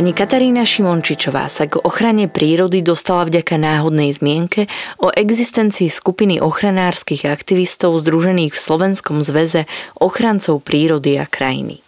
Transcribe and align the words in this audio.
Pani 0.00 0.16
Katarína 0.16 0.64
Šimončičová 0.64 1.44
sa 1.52 1.68
k 1.68 1.76
ochrane 1.76 2.24
prírody 2.24 2.80
dostala 2.80 3.28
vďaka 3.28 3.60
náhodnej 3.60 4.08
zmienke 4.16 4.64
o 4.96 5.12
existencii 5.12 5.92
skupiny 5.92 6.40
ochranárskych 6.40 7.28
aktivistov 7.28 8.00
združených 8.00 8.48
v 8.48 8.64
Slovenskom 8.64 9.20
zväze 9.20 9.68
ochrancov 10.00 10.64
prírody 10.64 11.20
a 11.20 11.28
krajiny. 11.28 11.84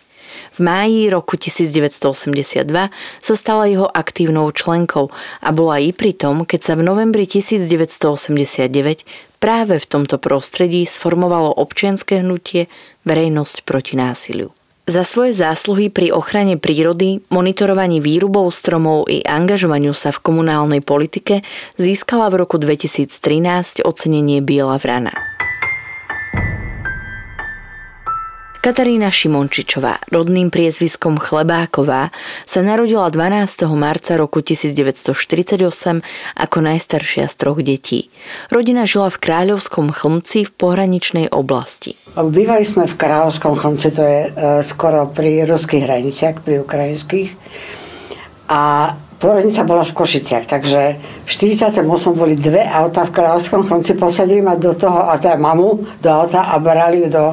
V 0.52 0.58
máji 0.60 1.08
roku 1.08 1.40
1982 1.40 2.68
sa 3.16 3.32
stala 3.32 3.64
jeho 3.64 3.88
aktívnou 3.88 4.52
členkou 4.52 5.08
a 5.40 5.48
bola 5.48 5.80
i 5.80 5.96
pri 5.96 6.12
tom, 6.12 6.44
keď 6.44 6.60
sa 6.68 6.74
v 6.76 6.84
novembri 6.84 7.24
1989 7.24 9.08
práve 9.40 9.80
v 9.80 9.86
tomto 9.88 10.20
prostredí 10.20 10.84
sformovalo 10.84 11.48
občianské 11.56 12.20
hnutie 12.20 12.68
Verejnosť 13.08 13.64
proti 13.64 13.96
násiliu. 13.96 14.52
Za 14.82 15.06
svoje 15.06 15.30
zásluhy 15.30 15.94
pri 15.94 16.10
ochrane 16.10 16.58
prírody, 16.58 17.22
monitorovaní 17.30 18.02
výrubov 18.02 18.50
stromov 18.50 19.06
i 19.06 19.22
angažovaniu 19.22 19.94
sa 19.94 20.10
v 20.10 20.18
komunálnej 20.18 20.82
politike 20.82 21.46
získala 21.78 22.26
v 22.34 22.42
roku 22.42 22.58
2013 22.58 23.86
ocenenie 23.86 24.42
Biela 24.42 24.82
vrana. 24.82 25.14
Katarína 28.62 29.10
Šimončičová, 29.10 30.06
rodným 30.14 30.46
priezviskom 30.46 31.18
Chlebáková, 31.18 32.14
sa 32.46 32.60
narodila 32.62 33.10
12. 33.10 33.66
marca 33.74 34.14
roku 34.14 34.38
1948 34.38 35.66
ako 36.38 36.56
najstaršia 36.62 37.26
z 37.26 37.34
troch 37.34 37.58
detí. 37.58 38.06
Rodina 38.54 38.86
žila 38.86 39.10
v 39.10 39.18
Kráľovskom 39.18 39.90
chlmci 39.90 40.46
v 40.46 40.50
pohraničnej 40.54 41.34
oblasti. 41.34 41.98
Bývali 42.14 42.62
sme 42.62 42.86
v 42.86 42.94
Kráľovskom 42.94 43.58
chlmci, 43.58 43.88
to 43.90 44.02
je 44.06 44.20
e, 44.30 44.62
skoro 44.62 45.10
pri 45.10 45.42
ruských 45.42 45.82
hraniciach, 45.82 46.46
pri 46.46 46.62
ukrajinských. 46.62 47.34
A 48.46 48.94
Porodnica 49.18 49.66
bola 49.66 49.82
v 49.82 49.90
Košiciach, 49.90 50.46
takže 50.46 50.80
v 50.98 51.30
48. 51.30 51.82
boli 52.14 52.38
dve 52.38 52.62
auta 52.62 53.02
v 53.02 53.10
Kráľovskom 53.10 53.66
chlmci, 53.66 53.98
posadili 53.98 54.38
ma 54.38 54.54
do 54.54 54.70
toho, 54.70 55.10
a 55.10 55.18
teda 55.18 55.34
mamu 55.34 55.98
do 55.98 56.08
auta 56.14 56.46
a 56.46 56.62
brali 56.62 57.02
ju 57.02 57.10
do 57.10 57.26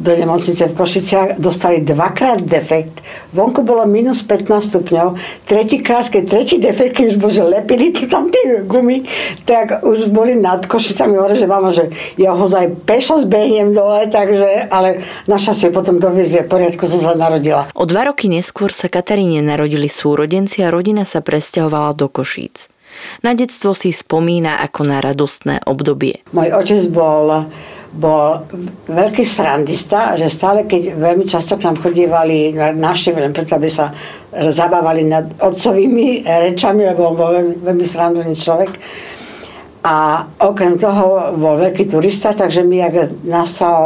do 0.00 0.16
nemocnice 0.16 0.72
v 0.72 0.74
Košiciach, 0.74 1.28
dostali 1.36 1.84
dvakrát 1.84 2.40
defekt. 2.40 3.04
Vonku 3.36 3.60
bolo 3.60 3.84
minus 3.84 4.24
15 4.24 4.72
stupňov. 4.72 5.20
Tretíkrát, 5.44 6.08
keď 6.08 6.24
tretí 6.24 6.56
defekt, 6.56 6.96
keď 6.96 7.14
už 7.14 7.18
bože 7.20 7.44
lepili 7.44 7.92
to 7.92 8.08
tam 8.08 8.32
tie 8.32 8.64
gumy, 8.64 9.04
tak 9.44 9.84
už 9.84 10.08
boli 10.08 10.40
nad 10.40 10.64
Košicami. 10.64 11.20
Hovorí, 11.20 11.36
že 11.36 11.44
mama, 11.44 11.68
že 11.68 11.92
ja 12.16 12.32
ho 12.32 12.48
aj 12.48 12.88
pešo 12.88 13.20
zbehnem 13.20 13.76
dole, 13.76 14.08
takže, 14.08 14.72
ale 14.72 15.04
naša 15.28 15.52
si 15.52 15.68
potom 15.68 16.00
doviezli, 16.00 16.48
poriadku 16.48 16.88
som 16.88 17.04
sa 17.04 17.12
narodila. 17.12 17.68
O 17.76 17.84
dva 17.84 18.08
roky 18.08 18.32
neskôr 18.32 18.72
sa 18.72 18.88
Kataríne 18.88 19.44
narodili 19.44 19.92
súrodenci 19.92 20.64
a 20.64 20.72
rodina 20.72 21.04
sa 21.04 21.20
presťahovala 21.20 21.92
do 21.92 22.08
Košíc. 22.08 22.72
Na 23.22 23.36
detstvo 23.36 23.70
si 23.76 23.94
spomína 23.94 24.58
ako 24.66 24.80
na 24.82 24.98
radostné 24.98 25.62
obdobie. 25.62 26.26
Môj 26.34 26.50
otec 26.56 26.82
bol 26.90 27.46
bol 27.90 28.46
veľký 28.86 29.26
srandista, 29.26 30.14
že 30.14 30.30
stále, 30.30 30.62
keď 30.62 30.94
veľmi 30.94 31.26
často 31.26 31.58
k 31.58 31.66
nám 31.66 31.82
chodívali 31.82 32.54
návštevy, 32.54 33.18
len 33.18 33.34
preto, 33.34 33.58
aby 33.58 33.66
sa 33.66 33.90
zabávali 34.30 35.10
nad 35.10 35.26
otcovými 35.42 36.22
rečami, 36.22 36.86
lebo 36.86 37.10
on 37.10 37.16
bol 37.18 37.30
veľmi, 37.34 37.54
veľmi 37.66 37.86
srandovný 37.86 38.34
človek, 38.38 38.72
a 39.80 40.28
okrem 40.44 40.76
toho 40.76 41.32
bol 41.40 41.56
veľký 41.56 41.88
turista, 41.88 42.36
takže 42.36 42.60
my, 42.68 42.84
ak 42.84 43.24
nastal 43.24 43.80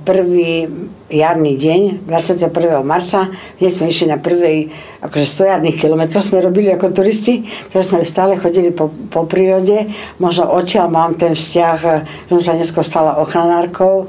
prvý 0.00 0.64
jarný 1.12 1.60
deň, 1.60 2.08
21. 2.08 2.80
marca, 2.80 3.28
hneď 3.60 3.70
sme 3.76 3.92
išli 3.92 4.06
na 4.08 4.16
prvej, 4.16 4.72
akože 5.04 5.26
100 5.28 5.52
jarných 5.52 5.76
kilometrov 5.76 6.24
sme 6.24 6.40
robili 6.40 6.72
ako 6.72 6.96
turisti, 6.96 7.44
takže 7.70 7.92
sme 7.92 8.08
stále 8.08 8.40
chodili 8.40 8.72
po, 8.72 8.88
po 8.88 9.28
prírode. 9.28 9.92
Možno 10.16 10.48
odtiaľ 10.48 10.88
mám 10.88 11.12
ten 11.20 11.36
vzťah, 11.36 11.76
že 11.76 11.94
som 12.32 12.40
sa 12.40 12.52
neskôr 12.56 12.82
stala 12.82 13.20
ochranárkou 13.20 14.08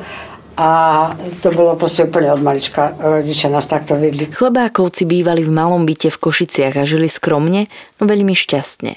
a 0.55 0.71
to 1.43 1.51
bolo 1.51 1.75
proste 1.75 2.07
úplne 2.07 2.31
od 2.31 2.39
malička. 2.39 2.95
Rodičia 2.95 3.51
nás 3.51 3.67
takto 3.67 3.99
vedli. 3.99 4.31
Chlebákovci 4.31 5.03
bývali 5.03 5.43
v 5.43 5.51
malom 5.51 5.83
byte 5.83 6.07
v 6.07 6.17
Košiciach 6.17 6.79
a 6.79 6.87
žili 6.87 7.11
skromne, 7.11 7.67
no 7.99 8.03
veľmi 8.07 8.31
šťastne. 8.31 8.95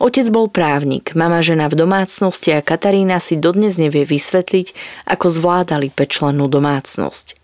Otec 0.00 0.26
bol 0.32 0.48
právnik, 0.48 1.12
mama 1.12 1.44
žena 1.44 1.68
v 1.68 1.76
domácnosti 1.76 2.48
a 2.56 2.64
Katarína 2.64 3.20
si 3.20 3.36
dodnes 3.36 3.76
nevie 3.76 4.08
vysvetliť, 4.08 4.72
ako 5.04 5.26
zvládali 5.28 5.92
pečlenú 5.92 6.48
domácnosť. 6.48 7.36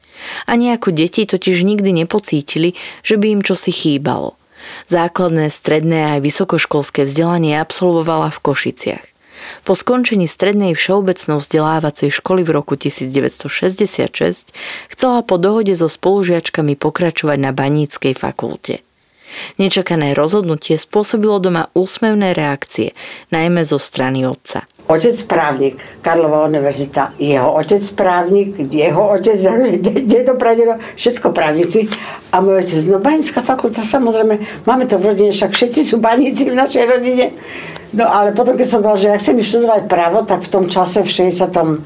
Ani 0.47 0.73
ako 0.73 0.93
deti 0.95 1.27
totiž 1.27 1.63
nikdy 1.63 2.05
nepocítili, 2.05 2.75
že 3.03 3.17
by 3.17 3.39
im 3.39 3.43
čosi 3.43 3.73
chýbalo. 3.73 4.39
Základné, 4.87 5.51
stredné 5.51 6.19
aj 6.19 6.21
vysokoškolské 6.23 7.05
vzdelanie 7.07 7.59
absolvovala 7.59 8.31
v 8.31 8.39
Košiciach. 8.41 9.05
Po 9.67 9.75
skončení 9.75 10.31
strednej 10.31 10.79
všeobecnou 10.79 11.43
vzdelávacej 11.43 12.15
školy 12.15 12.47
v 12.47 12.51
roku 12.55 12.79
1966 12.79 14.55
chcela 14.87 15.19
po 15.27 15.35
dohode 15.35 15.75
so 15.75 15.91
spolužiačkami 15.91 16.79
pokračovať 16.79 17.39
na 17.43 17.51
Baníckej 17.51 18.15
fakulte. 18.15 18.87
Nečakané 19.57 20.13
rozhodnutie 20.13 20.77
spôsobilo 20.77 21.41
doma 21.41 21.73
úsmevné 21.73 22.37
reakcie, 22.37 22.93
najmä 23.33 23.65
zo 23.65 23.81
strany 23.81 24.29
otca. 24.29 24.69
Otec 24.91 25.15
právnik, 25.31 25.79
Karlova 26.03 26.43
univerzita, 26.51 27.15
jeho 27.15 27.55
otec 27.55 27.81
právnik, 27.95 28.59
jeho 28.59 29.15
otec, 29.15 29.39
dedo, 30.11 30.35
pradedo, 30.35 30.83
všetko 30.99 31.31
právnici. 31.31 31.87
A 32.35 32.43
môj 32.43 32.67
otec, 32.67 32.83
no 32.91 32.99
banická 32.99 33.47
fakulta, 33.47 33.87
samozrejme, 33.87 34.67
máme 34.67 34.85
to 34.91 34.99
v 34.99 35.15
rodine, 35.15 35.31
však 35.31 35.55
všetci 35.55 35.81
sú 35.87 36.03
baníci 36.03 36.51
v 36.51 36.59
našej 36.59 36.85
rodine. 36.89 37.31
No 37.93 38.09
ale 38.09 38.33
potom, 38.33 38.57
keď 38.57 38.67
som 38.67 38.81
povedal, 38.81 39.05
že 39.05 39.11
ja 39.13 39.21
chcem 39.21 39.37
študovať 39.37 39.85
právo, 39.85 40.25
tak 40.25 40.41
v 40.41 40.49
tom 40.49 40.65
čase, 40.65 41.05
v 41.05 41.13
66. 41.13 41.85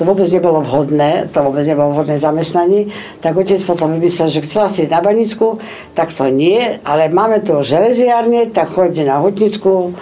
to 0.00 0.02
vôbec 0.02 0.24
nebolo 0.32 0.64
vhodné, 0.64 1.28
to 1.28 1.44
vôbec 1.44 1.68
nebolo 1.68 1.92
vhodné 1.92 2.16
zamestnanie, 2.16 2.88
tak 3.20 3.36
otec 3.36 3.60
potom 3.68 3.92
vymyslel, 3.92 4.32
že 4.32 4.40
chcela 4.48 4.72
si 4.72 4.88
na 4.88 5.04
Banicku, 5.04 5.60
tak 5.92 6.16
to 6.16 6.32
nie, 6.32 6.80
ale 6.88 7.12
máme 7.12 7.44
tu 7.44 7.60
železiárne, 7.60 8.48
tak 8.48 8.72
choďte 8.72 9.04
na 9.04 9.20
Hutnicku, 9.20 9.92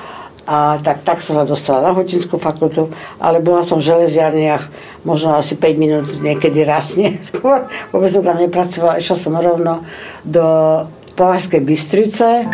a 0.47 0.79
tak, 0.79 1.03
tak 1.03 1.19
som 1.19 1.35
sa 1.35 1.45
dostala 1.45 1.91
na 1.91 1.91
Hutnickú 1.91 2.39
fakultu, 2.39 2.95
ale 3.19 3.43
bola 3.43 3.67
som 3.67 3.83
v 3.83 3.91
železiarniach 3.91 4.71
možno 5.03 5.35
asi 5.35 5.59
5 5.59 5.83
minút 5.83 6.07
niekedy 6.23 6.63
raz 6.63 6.95
neskôr, 6.95 7.67
vôbec 7.93 8.11
som 8.11 8.23
tam 8.23 8.39
nepracovala, 8.39 9.03
išla 9.03 9.17
som 9.19 9.35
rovno 9.35 9.83
do 10.23 10.47
Považskej 11.19 11.61
Bystrice. 11.67 12.47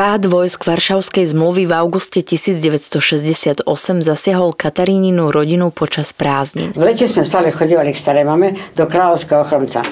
Pád 0.00 0.32
vojsk 0.32 0.64
Varšavskej 0.64 1.28
zmluvy 1.36 1.68
v 1.68 1.76
auguste 1.76 2.24
1968 2.24 3.68
zasiahol 4.00 4.56
Kataríninu 4.56 5.28
rodinu 5.28 5.68
počas 5.68 6.16
prázdnin. 6.16 6.72
V 6.72 6.80
lete 6.80 7.04
sme 7.04 7.20
stále 7.20 7.52
chodívali 7.52 7.92
k 7.92 8.00
starej 8.00 8.24
mame 8.24 8.56
do 8.72 8.88
Kráľovského 8.88 9.44
chromca. 9.44 9.84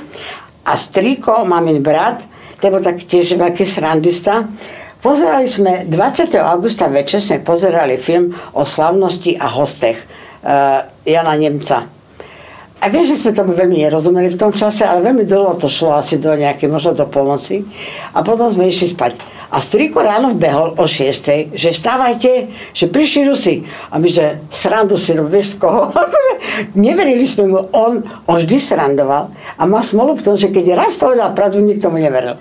A 0.65 0.73
striko, 0.81 1.45
mamin 1.45 1.85
brat, 1.85 2.25
ten 2.57 2.73
bol 2.73 2.81
tak 2.81 3.05
tiež 3.05 3.37
veľký 3.37 3.69
srandista, 3.69 4.49
Pozerali 5.05 5.45
sme, 5.45 5.85
20. 5.85 6.41
augusta 6.41 6.89
večer 6.89 7.21
sme 7.21 7.45
pozerali 7.45 8.01
film 8.01 8.33
o 8.57 8.65
slavnosti 8.65 9.37
a 9.37 9.47
hostech 9.61 10.01
uh, 10.01 10.89
Jana 11.05 11.37
Nemca. 11.37 11.85
A 12.81 12.85
viem, 12.89 13.05
že 13.05 13.21
sme 13.21 13.37
tomu 13.37 13.53
veľmi 13.53 13.77
nerozumeli 13.77 14.33
v 14.33 14.41
tom 14.41 14.57
čase, 14.57 14.89
ale 14.89 15.05
veľmi 15.05 15.29
dlho 15.29 15.59
to 15.61 15.69
šlo 15.69 16.01
asi 16.01 16.17
do 16.17 16.33
nejaké, 16.33 16.65
možno 16.65 16.97
do 16.97 17.05
pomoci. 17.05 17.61
A 18.17 18.25
potom 18.25 18.49
sme 18.49 18.73
išli 18.73 18.97
spať. 18.97 19.38
A 19.49 19.65
striko 19.65 20.05
ráno 20.05 20.37
vbehol 20.37 20.77
o 20.77 20.85
6, 20.85 21.57
že 21.57 21.71
stávajte, 21.73 22.53
že 22.77 22.85
prišli 22.85 23.33
Rusi. 23.33 23.65
A 23.89 23.97
my, 23.97 24.09
že 24.13 24.45
srandu 24.53 25.01
si 25.01 25.17
robíš 25.17 25.57
z 25.57 25.65
koho? 25.65 25.89
Akože 26.05 26.33
neverili 26.77 27.25
sme 27.25 27.49
mu, 27.49 27.65
on, 27.73 28.05
on 28.29 28.37
vždy 28.37 28.61
srandoval. 28.61 29.33
A 29.57 29.65
má 29.65 29.81
smolu 29.81 30.21
v 30.21 30.25
tom, 30.25 30.37
že 30.37 30.53
keď 30.53 30.77
raz 30.77 31.01
povedal 31.01 31.33
pravdu, 31.33 31.65
nikto 31.65 31.89
mu 31.89 31.97
neveril. 31.97 32.37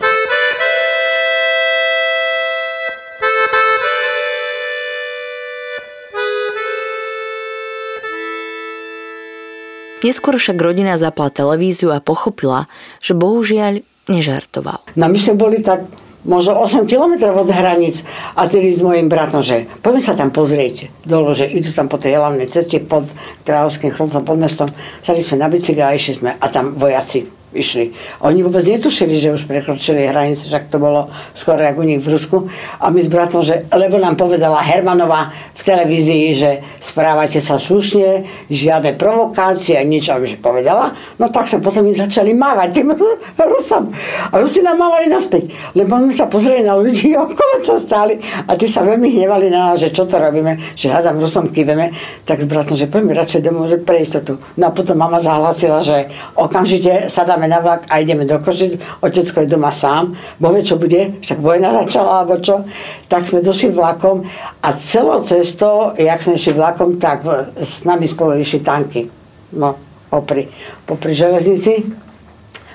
Neskôr 10.08 10.40
však 10.40 10.56
rodina 10.56 10.96
zapla 10.96 11.28
televíziu 11.28 11.92
a 11.92 12.00
pochopila, 12.00 12.72
že 13.04 13.12
bohužiaľ 13.12 13.84
nežartoval. 14.08 14.96
No 14.96 15.12
my 15.12 15.20
sme 15.20 15.36
boli 15.36 15.60
tak 15.60 15.84
možno 16.28 16.60
8 16.60 16.86
kilometrov 16.86 17.48
od 17.48 17.50
hranic 17.50 18.04
a 18.36 18.46
tedy 18.46 18.70
s 18.70 18.84
mojim 18.84 19.08
bratom, 19.08 19.40
že 19.40 19.66
poďme 19.80 20.02
sa 20.04 20.14
tam 20.14 20.30
pozrieť 20.30 20.92
dolo, 21.08 21.32
že 21.32 21.48
idú 21.48 21.72
tam 21.72 21.88
po 21.88 21.96
tej 21.98 22.20
hlavnej 22.20 22.52
ceste 22.52 22.84
pod 22.84 23.08
Kráľovským 23.48 23.96
chroncom 23.96 24.22
pod 24.28 24.38
mestom. 24.38 24.68
Sali 25.00 25.24
sme 25.24 25.40
na 25.40 25.48
bicykel 25.48 25.88
a 25.88 25.96
išli 25.96 26.20
sme 26.20 26.32
a 26.36 26.46
tam 26.52 26.76
vojaci 26.76 27.37
išli. 27.58 27.92
Oni 28.22 28.46
vôbec 28.46 28.62
netušili, 28.62 29.18
že 29.18 29.34
už 29.34 29.50
prekročili 29.50 30.06
hranice, 30.06 30.46
však 30.46 30.70
to 30.70 30.78
bolo 30.78 31.10
skoro 31.34 31.60
ako 31.66 31.82
u 31.82 31.90
nich 31.90 32.02
v 32.02 32.14
Rusku. 32.14 32.46
A 32.78 32.94
my 32.94 33.02
s 33.02 33.10
bratom, 33.10 33.42
že, 33.42 33.66
lebo 33.74 33.98
nám 33.98 34.14
povedala 34.14 34.62
Hermanová 34.62 35.34
v 35.58 35.62
televízii, 35.66 36.26
že 36.38 36.62
správajte 36.78 37.42
sa 37.42 37.58
slušne, 37.58 38.30
žiadne 38.54 38.94
provokácie, 38.94 39.82
niečo, 39.82 40.14
aby 40.14 40.30
že 40.30 40.38
povedala. 40.38 40.94
No 41.18 41.34
tak 41.34 41.50
sa 41.50 41.58
potom 41.58 41.90
my 41.90 41.94
začali 41.98 42.38
mávať 42.38 42.70
tým 42.78 42.94
Rusom. 43.58 43.90
A 44.30 44.38
Rusi 44.38 44.62
nám 44.62 44.78
mávali 44.78 45.10
naspäť. 45.10 45.50
Lebo 45.74 45.98
my 45.98 46.14
sa 46.14 46.30
pozreli 46.30 46.62
na 46.62 46.78
ľudí 46.78 47.18
okolo, 47.26 47.66
čo 47.66 47.82
stáli 47.82 48.22
a 48.46 48.54
tí 48.54 48.70
sa 48.70 48.86
veľmi 48.86 49.10
hnevali 49.10 49.50
na 49.50 49.74
nás, 49.74 49.82
že 49.82 49.90
čo 49.90 50.06
to 50.06 50.22
robíme, 50.22 50.78
že 50.78 50.94
hádam 50.94 51.18
Rusom 51.18 51.50
kýveme. 51.50 51.90
Tak 52.28 52.44
s 52.44 52.46
bratom, 52.46 52.78
že 52.78 52.86
poďme 52.86 53.18
radšej 53.18 53.42
domov, 53.42 53.74
že 53.74 53.82
pre 53.82 54.06
istotu. 54.06 54.38
No 54.60 54.70
a 54.70 54.72
potom 54.76 55.00
mama 55.00 55.18
zahlasila, 55.18 55.82
že 55.82 56.14
okamžite 56.38 57.10
sa 57.10 57.26
dá 57.26 57.40
na 57.48 57.60
vlak 57.60 57.88
a 57.90 58.00
ideme 58.00 58.28
do 58.28 58.40
Košic, 58.40 58.80
otecko 59.02 59.42
je 59.42 59.48
doma 59.48 59.72
sám, 59.72 60.16
bo 60.40 60.52
vie, 60.54 60.64
čo 60.64 60.76
bude, 60.76 61.18
však 61.24 61.40
vojna 61.40 61.74
začala, 61.84 62.24
alebo 62.24 62.38
čo. 62.38 62.64
Tak 63.08 63.28
sme 63.28 63.42
došli 63.42 63.72
vlakom 63.72 64.28
a 64.64 64.68
celou 64.76 65.24
cestou, 65.24 65.96
jak 65.98 66.22
sme 66.22 66.36
išli 66.36 66.54
vlakom, 66.54 67.00
tak 67.00 67.24
s 67.56 67.84
nami 67.88 68.08
spolu 68.08 68.38
išli 68.38 68.60
tanky. 68.60 69.08
No, 69.56 69.80
popri, 70.12 70.52
popri 70.86 71.16
železnici. 71.16 71.88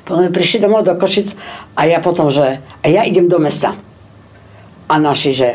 Potom 0.02 0.34
prišli 0.34 0.66
domov 0.66 0.82
do 0.82 0.98
Košic 0.98 1.38
a 1.78 1.86
ja 1.86 2.02
potom, 2.02 2.26
že 2.28 2.58
a 2.58 2.86
ja 2.90 3.06
idem 3.06 3.30
do 3.30 3.38
mesta. 3.38 3.78
A 4.90 4.98
naši, 4.98 5.30
že 5.30 5.48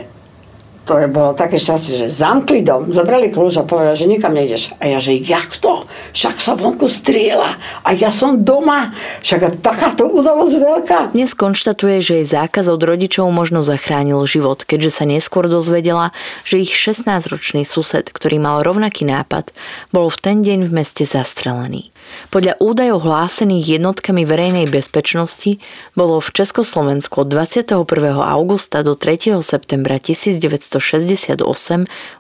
to 0.87 0.95
je 1.03 1.11
bolo 1.11 1.35
také 1.35 1.59
šťastie, 1.59 1.99
že 1.99 2.07
zamkli 2.07 2.63
dom, 2.63 2.87
zobrali 2.95 3.27
kľúč 3.27 3.59
a 3.59 3.67
povedali, 3.67 3.99
že 3.99 4.07
nikam 4.07 4.31
nejdeš. 4.31 4.71
A 4.79 4.87
ja, 4.87 5.03
že 5.03 5.19
jak 5.19 5.59
to? 5.59 5.83
Však 6.15 6.39
sa 6.39 6.55
vonku 6.55 6.87
striela 6.87 7.59
a 7.83 7.91
ja 7.91 8.07
som 8.07 8.39
doma. 8.39 8.95
Však 9.19 9.59
takáto 9.59 10.07
udalosť 10.07 10.55
veľká. 10.55 10.99
Dnes 11.11 11.35
konštatuje, 11.35 11.99
že 11.99 12.23
jej 12.23 12.27
zákaz 12.39 12.71
od 12.71 12.79
rodičov 12.79 13.27
možno 13.27 13.59
zachránil 13.59 14.23
život, 14.23 14.63
keďže 14.63 15.03
sa 15.03 15.03
neskôr 15.03 15.51
dozvedela, 15.51 16.15
že 16.47 16.63
ich 16.63 16.71
16-ročný 16.71 17.67
sused, 17.67 18.07
ktorý 18.07 18.39
mal 18.39 18.63
rovnaký 18.63 19.03
nápad, 19.03 19.51
bol 19.91 20.07
v 20.07 20.17
ten 20.23 20.39
deň 20.39 20.71
v 20.71 20.71
meste 20.71 21.03
zastrelený. 21.03 21.91
Podľa 22.27 22.59
údajov 22.59 23.07
hlásených 23.07 23.79
jednotkami 23.79 24.27
verejnej 24.27 24.67
bezpečnosti 24.67 25.63
bolo 25.95 26.19
v 26.19 26.29
Československu 26.33 27.23
od 27.23 27.27
21. 27.31 27.87
augusta 28.19 28.83
do 28.83 28.99
3. 28.99 29.39
septembra 29.39 29.97
1968 29.97 31.39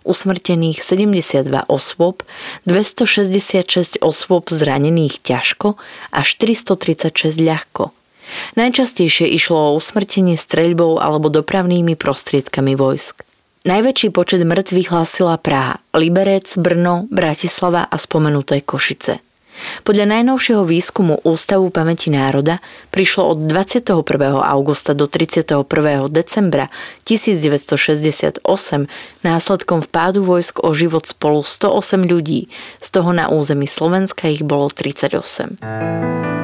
usmrtených 0.07 0.77
72 0.79 1.47
osôb, 1.67 2.23
266 2.63 3.99
osôb 3.99 4.43
zranených 4.47 5.19
ťažko 5.21 5.75
a 6.11 6.19
436 6.23 7.43
ľahko. 7.43 7.91
Najčastejšie 8.59 9.27
išlo 9.31 9.71
o 9.71 9.75
usmrtenie 9.79 10.35
streľbou 10.35 10.99
alebo 10.99 11.31
dopravnými 11.31 11.95
prostriedkami 11.95 12.75
vojsk. 12.75 13.23
Najväčší 13.67 14.15
počet 14.15 14.47
mŕtvych 14.47 14.95
hlásila 14.95 15.35
Praha, 15.35 15.83
Liberec, 15.91 16.47
Brno, 16.55 17.03
Bratislava 17.11 17.83
a 17.83 17.95
spomenuté 17.99 18.63
Košice. 18.63 19.26
Podľa 19.83 20.05
najnovšieho 20.17 20.63
výskumu 20.63 21.19
Ústavu 21.25 21.69
pamäti 21.73 22.13
národa 22.13 22.59
prišlo 22.93 23.35
od 23.35 23.37
21. 23.49 23.93
augusta 24.41 24.93
do 24.93 25.09
31. 25.09 25.65
decembra 26.09 26.69
1968 27.03 28.43
následkom 29.23 29.79
vpádu 29.83 30.23
vojsk 30.23 30.63
o 30.63 30.71
život 30.71 31.05
spolu 31.05 31.41
108 31.43 32.05
ľudí, 32.07 32.47
z 32.77 32.87
toho 32.93 33.11
na 33.11 33.27
území 33.27 33.67
Slovenska 33.67 34.29
ich 34.29 34.45
bolo 34.45 34.69
38. 34.69 36.36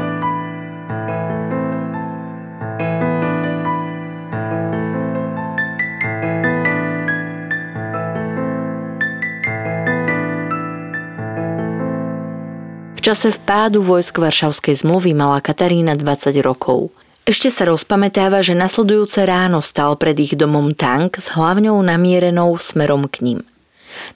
čase 13.03 13.35
vpádu 13.35 13.83
vojsk 13.83 14.15
Varšavskej 14.15 14.79
zmluvy 14.79 15.11
mala 15.11 15.43
Katarína 15.43 15.99
20 15.99 16.39
rokov. 16.39 16.87
Ešte 17.27 17.51
sa 17.51 17.67
rozpamätáva, 17.67 18.39
že 18.39 18.55
nasledujúce 18.55 19.27
ráno 19.27 19.59
stal 19.59 19.99
pred 19.99 20.15
ich 20.23 20.39
domom 20.39 20.71
tank 20.71 21.19
s 21.19 21.35
hlavňou 21.35 21.75
namierenou 21.83 22.55
smerom 22.55 23.11
k 23.11 23.27
ním. 23.27 23.39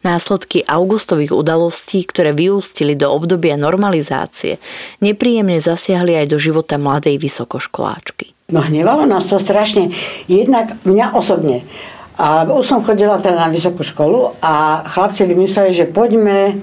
Následky 0.08 0.64
augustových 0.64 1.36
udalostí, 1.36 2.08
ktoré 2.08 2.32
vyústili 2.32 2.96
do 2.96 3.12
obdobia 3.12 3.60
normalizácie, 3.60 4.56
nepríjemne 5.04 5.60
zasiahli 5.60 6.24
aj 6.24 6.32
do 6.32 6.40
života 6.40 6.80
mladej 6.80 7.20
vysokoškoláčky. 7.20 8.32
No 8.56 8.64
hnevalo 8.64 9.04
nás 9.04 9.28
to 9.28 9.36
strašne. 9.36 9.92
Jednak 10.32 10.80
mňa 10.88 11.12
osobne. 11.12 11.68
A 12.16 12.48
už 12.48 12.64
som 12.64 12.80
chodila 12.80 13.20
teda 13.20 13.36
na 13.36 13.52
vysokú 13.52 13.84
školu 13.84 14.40
a 14.40 14.88
chlapci 14.88 15.28
vymysleli, 15.28 15.76
že 15.76 15.92
poďme 15.92 16.56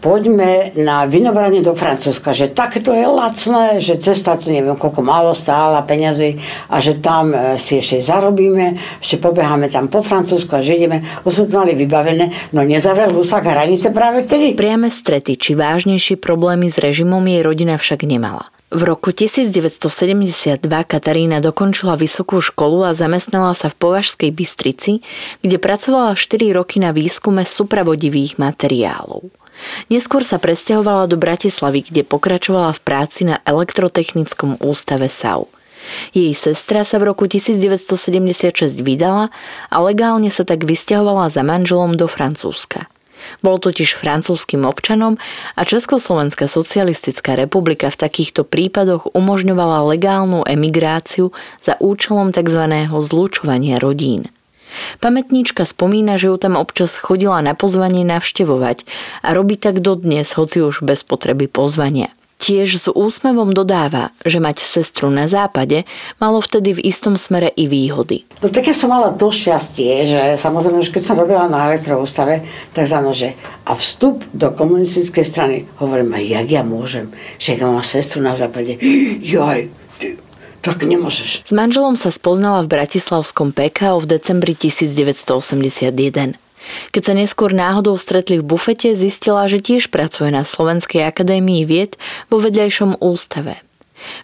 poďme 0.00 0.72
na 0.80 1.04
vinobranie 1.04 1.60
do 1.60 1.76
Francúzska, 1.76 2.32
že 2.32 2.48
takéto 2.48 2.96
je 2.96 3.04
lacné, 3.04 3.78
že 3.84 4.00
cesta, 4.00 4.40
to 4.40 4.48
neviem, 4.48 4.74
koľko 4.74 5.04
málo 5.04 5.36
stála 5.36 5.84
peniazy 5.84 6.40
a 6.72 6.80
že 6.80 6.98
tam 6.98 7.36
e, 7.36 7.60
si 7.60 7.78
ešte 7.78 8.00
zarobíme, 8.00 8.80
ešte 8.98 9.20
pobeháme 9.20 9.68
tam 9.68 9.92
po 9.92 10.00
Francúzsku 10.00 10.50
a 10.56 10.64
že 10.64 10.80
ideme. 10.80 11.04
Už 11.28 11.36
sme 11.36 11.46
to 11.46 11.60
mali 11.60 11.76
vybavené, 11.76 12.32
no 12.56 12.64
nezavrel 12.64 13.12
Husák 13.12 13.44
hranice 13.44 13.92
práve 13.92 14.24
vtedy. 14.24 14.56
Priame 14.56 14.88
strety 14.88 15.36
či 15.36 15.52
vážnejšie 15.52 16.16
problémy 16.16 16.72
s 16.72 16.80
režimom 16.80 17.20
jej 17.28 17.44
rodina 17.44 17.76
však 17.76 18.08
nemala. 18.08 18.48
V 18.70 18.86
roku 18.86 19.10
1972 19.10 20.62
Katarína 20.62 21.42
dokončila 21.42 21.98
vysokú 21.98 22.38
školu 22.38 22.86
a 22.86 22.94
zamestnala 22.94 23.50
sa 23.50 23.66
v 23.66 23.74
Považskej 23.82 24.30
Bystrici, 24.30 25.02
kde 25.42 25.58
pracovala 25.58 26.14
4 26.14 26.54
roky 26.54 26.78
na 26.78 26.94
výskume 26.94 27.42
supravodivých 27.42 28.38
materiálov. 28.38 29.39
Neskôr 29.92 30.24
sa 30.24 30.40
presťahovala 30.40 31.10
do 31.10 31.16
Bratislavy, 31.20 31.86
kde 31.86 32.02
pokračovala 32.06 32.72
v 32.76 32.80
práci 32.80 33.28
na 33.28 33.42
elektrotechnickom 33.44 34.60
ústave 34.60 35.08
SAU. 35.10 35.48
Jej 36.12 36.36
sestra 36.36 36.84
sa 36.84 37.00
v 37.00 37.12
roku 37.12 37.24
1976 37.24 38.84
vydala 38.84 39.32
a 39.72 39.76
legálne 39.80 40.28
sa 40.28 40.44
tak 40.44 40.68
vysťahovala 40.68 41.32
za 41.32 41.40
manželom 41.40 41.96
do 41.96 42.04
Francúzska. 42.06 42.86
Bol 43.44 43.60
totiž 43.60 44.00
francúzským 44.00 44.64
občanom 44.64 45.20
a 45.52 45.60
Československá 45.68 46.48
socialistická 46.48 47.36
republika 47.36 47.92
v 47.92 48.00
takýchto 48.00 48.48
prípadoch 48.48 49.12
umožňovala 49.12 49.84
legálnu 49.92 50.40
emigráciu 50.48 51.28
za 51.60 51.76
účelom 51.80 52.32
tzv. 52.32 52.88
zlučovania 52.88 53.76
rodín. 53.76 54.32
Pamätníčka 54.98 55.66
spomína, 55.66 56.16
že 56.16 56.32
ju 56.32 56.36
tam 56.40 56.58
občas 56.58 56.98
chodila 56.98 57.40
na 57.44 57.52
pozvanie 57.54 58.06
navštevovať 58.06 58.84
a 59.24 59.28
robí 59.36 59.60
tak 59.60 59.84
dodnes, 59.84 60.34
hoci 60.34 60.64
už 60.64 60.82
bez 60.86 61.04
potreby 61.06 61.46
pozvania. 61.46 62.08
Tiež 62.40 62.80
s 62.80 62.88
úsmevom 62.88 63.52
dodáva, 63.52 64.16
že 64.24 64.40
mať 64.40 64.64
sestru 64.64 65.12
na 65.12 65.28
západe 65.28 65.84
malo 66.16 66.40
vtedy 66.40 66.72
v 66.72 66.88
istom 66.88 67.12
smere 67.20 67.52
i 67.52 67.68
výhody. 67.68 68.24
No 68.40 68.48
tak 68.48 68.64
ja 68.64 68.72
som 68.72 68.88
mala 68.88 69.12
to 69.12 69.28
šťastie, 69.28 70.08
že 70.08 70.20
samozrejme 70.40 70.80
už 70.80 70.88
keď 70.88 71.04
som 71.04 71.20
robila 71.20 71.52
na 71.52 71.68
elektroústave, 71.68 72.40
tak 72.72 72.88
znamená, 72.88 73.12
že 73.12 73.36
a 73.68 73.76
vstup 73.76 74.24
do 74.32 74.56
komunistickej 74.56 75.24
strany, 75.28 75.56
hovorím, 75.84 76.16
aj 76.16 76.24
jak 76.40 76.48
ja 76.48 76.62
môžem, 76.64 77.12
že 77.36 77.60
ja 77.60 77.68
mám 77.68 77.84
sestru 77.84 78.24
na 78.24 78.32
západe, 78.32 78.80
joj, 79.20 79.68
tak 80.60 80.84
nemôžeš. 80.84 81.48
S 81.48 81.52
manželom 81.52 81.96
sa 81.96 82.12
spoznala 82.12 82.62
v 82.62 82.72
bratislavskom 82.76 83.50
PKO 83.50 84.04
v 84.04 84.06
decembri 84.06 84.52
1981. 84.52 86.36
Keď 86.92 87.02
sa 87.02 87.14
neskôr 87.16 87.56
náhodou 87.56 87.96
stretli 87.96 88.36
v 88.36 88.44
bufete, 88.44 88.92
zistila, 88.92 89.48
že 89.48 89.64
tiež 89.64 89.88
pracuje 89.88 90.28
na 90.28 90.44
Slovenskej 90.44 91.08
akadémii 91.08 91.64
vied 91.64 91.96
vo 92.28 92.36
vedľajšom 92.36 93.00
ústave. 93.00 93.64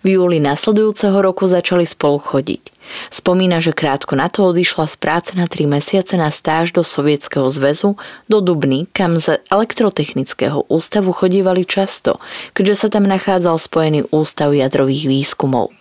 V 0.00 0.16
júli 0.16 0.40
nasledujúceho 0.40 1.20
roku 1.20 1.44
začali 1.44 1.84
spolu 1.84 2.16
chodiť. 2.16 2.72
Spomína, 3.12 3.60
že 3.60 3.76
krátko 3.76 4.16
na 4.16 4.32
to 4.32 4.48
odišla 4.48 4.88
z 4.88 4.96
práce 4.96 5.30
na 5.36 5.44
3 5.44 5.68
mesiace 5.68 6.16
na 6.16 6.32
stáž 6.32 6.72
do 6.72 6.80
Sovietskeho 6.80 7.44
zväzu, 7.52 8.00
do 8.24 8.38
Dubny, 8.40 8.88
kam 8.88 9.20
z 9.20 9.42
elektrotechnického 9.52 10.64
ústavu 10.72 11.12
chodívali 11.12 11.68
často, 11.68 12.22
keďže 12.56 12.86
sa 12.86 12.88
tam 12.88 13.04
nachádzal 13.04 13.60
spojený 13.60 14.08
ústav 14.08 14.56
jadrových 14.56 15.12
výskumov. 15.12 15.76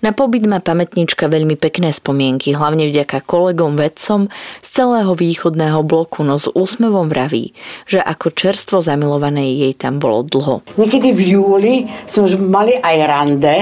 Na 0.00 0.14
pobyt 0.14 0.44
má 0.44 0.58
pamätnička 0.60 1.26
veľmi 1.30 1.56
pekné 1.56 1.94
spomienky, 1.94 2.52
hlavne 2.54 2.86
vďaka 2.88 3.24
kolegom 3.24 3.76
vedcom 3.78 4.28
z 4.60 4.68
celého 4.68 5.12
východného 5.14 5.80
bloku, 5.82 6.26
no 6.26 6.38
s 6.38 6.50
úsmevom 6.50 7.08
vraví, 7.08 7.56
že 7.88 8.02
ako 8.02 8.32
čerstvo 8.34 8.78
zamilovanej 8.84 9.68
jej 9.68 9.72
tam 9.74 10.02
bolo 10.02 10.26
dlho. 10.26 10.64
Niekedy 10.78 11.10
v 11.14 11.22
júli 11.38 11.74
sme 12.04 12.22
už 12.28 12.34
mali 12.40 12.74
aj 12.78 12.96
rande, 13.06 13.56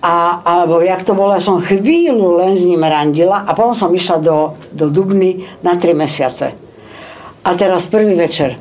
a, 0.00 0.40
alebo 0.40 0.80
jak 0.80 1.04
to 1.04 1.12
bolo, 1.12 1.36
som 1.36 1.60
chvíľu 1.60 2.40
len 2.40 2.56
s 2.56 2.64
ním 2.64 2.80
randila 2.80 3.44
a 3.44 3.52
potom 3.52 3.76
som 3.76 3.92
išla 3.92 4.16
do, 4.16 4.56
do 4.72 4.88
Dubny 4.88 5.44
na 5.60 5.76
3 5.76 5.92
mesiace. 5.92 6.56
A 7.44 7.48
teraz 7.52 7.84
prvý 7.88 8.16
večer. 8.16 8.56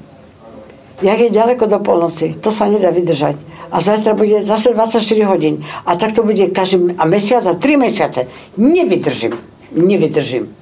Jak 0.99 1.19
je 1.19 1.31
ďaleko 1.31 1.63
do 1.71 1.79
polnoci, 1.79 2.35
to 2.43 2.51
sa 2.51 2.67
nedá 2.67 2.91
vydržať. 2.91 3.39
A 3.71 3.81
zajtra 3.81 4.13
bude 4.13 4.43
zase 4.43 4.73
24 4.73 5.23
hodín. 5.23 5.65
A 5.85 5.95
tak 5.95 6.11
to 6.11 6.23
bude 6.23 6.49
každý 6.49 6.97
a 6.97 7.05
mesiac 7.05 7.45
a 7.45 7.53
3 7.53 7.77
mesiace. 7.77 8.27
Nevydržím. 8.57 9.33
Nevydržím. 9.71 10.55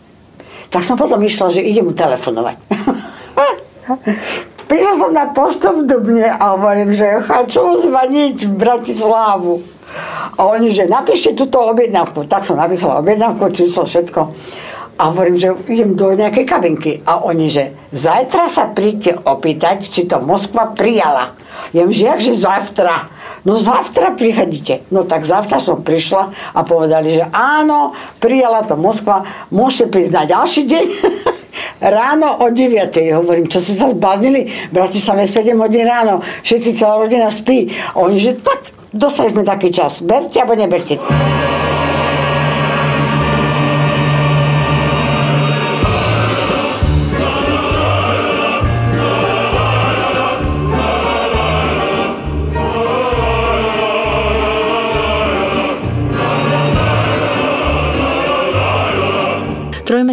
Tak 0.70 0.84
som 0.84 1.00
potom 1.00 1.24
išla, 1.24 1.50
že 1.50 1.64
idem 1.64 1.88
mu 1.88 1.96
telefonovať. 1.96 2.58
Prišla 4.68 4.94
som 5.00 5.12
na 5.16 5.32
poštu 5.32 5.68
v 5.72 5.82
Dubne 5.88 6.28
a 6.28 6.60
hovorím, 6.60 6.92
že 6.92 7.24
chcú 7.24 7.80
zvaniť 7.88 8.52
v 8.52 8.54
Bratislavu. 8.60 9.64
A 10.38 10.44
oni, 10.44 10.76
že 10.76 10.92
napíšte 10.92 11.32
túto 11.32 11.64
objednávku. 11.64 12.28
Tak 12.28 12.44
som 12.44 12.60
napísala 12.60 13.00
objednávku, 13.00 13.48
číslo, 13.56 13.88
všetko. 13.88 14.36
A 14.98 15.14
hovorím, 15.14 15.38
že 15.38 15.54
idem 15.70 15.94
do 15.94 16.10
nejakej 16.18 16.46
kabinky. 16.50 16.92
A 17.06 17.22
oni, 17.22 17.54
že 17.54 17.78
zajtra 17.94 18.50
sa 18.50 18.74
príďte 18.74 19.22
opýtať, 19.30 19.86
či 19.86 20.10
to 20.10 20.18
Moskva 20.18 20.74
prijala. 20.74 21.38
Ja 21.70 21.86
že 21.86 22.10
jakže 22.10 22.34
zajtra? 22.34 23.14
No 23.46 23.54
zajtra 23.54 24.18
prichodíte. 24.18 24.90
No 24.90 25.06
tak 25.06 25.22
zajtra 25.22 25.62
som 25.62 25.86
prišla 25.86 26.34
a 26.58 26.60
povedali, 26.66 27.22
že 27.22 27.30
áno, 27.30 27.94
prijala 28.18 28.66
to 28.66 28.74
Moskva, 28.74 29.22
môžete 29.54 29.94
prísť 29.94 30.14
na 30.18 30.24
ďalší 30.26 30.62
deň. 30.66 30.86
ráno 31.82 32.42
o 32.42 32.50
9. 32.50 32.90
Hovorím, 33.14 33.46
čo 33.50 33.62
si 33.62 33.78
sa 33.78 33.94
zbaznili? 33.94 34.50
V 34.50 34.74
Bratislave 34.74 35.30
7 35.30 35.54
hodín 35.58 35.86
ráno, 35.86 36.22
všetci 36.42 36.70
celá 36.74 36.98
rodina 36.98 37.30
spí. 37.30 37.70
A 37.94 38.02
oni, 38.02 38.18
že 38.18 38.38
tak, 38.38 38.74
dostali 38.94 39.34
sme 39.34 39.46
taký 39.46 39.70
čas. 39.70 40.02
Berte 40.02 40.42
alebo 40.42 40.58
neberte. 40.58 40.98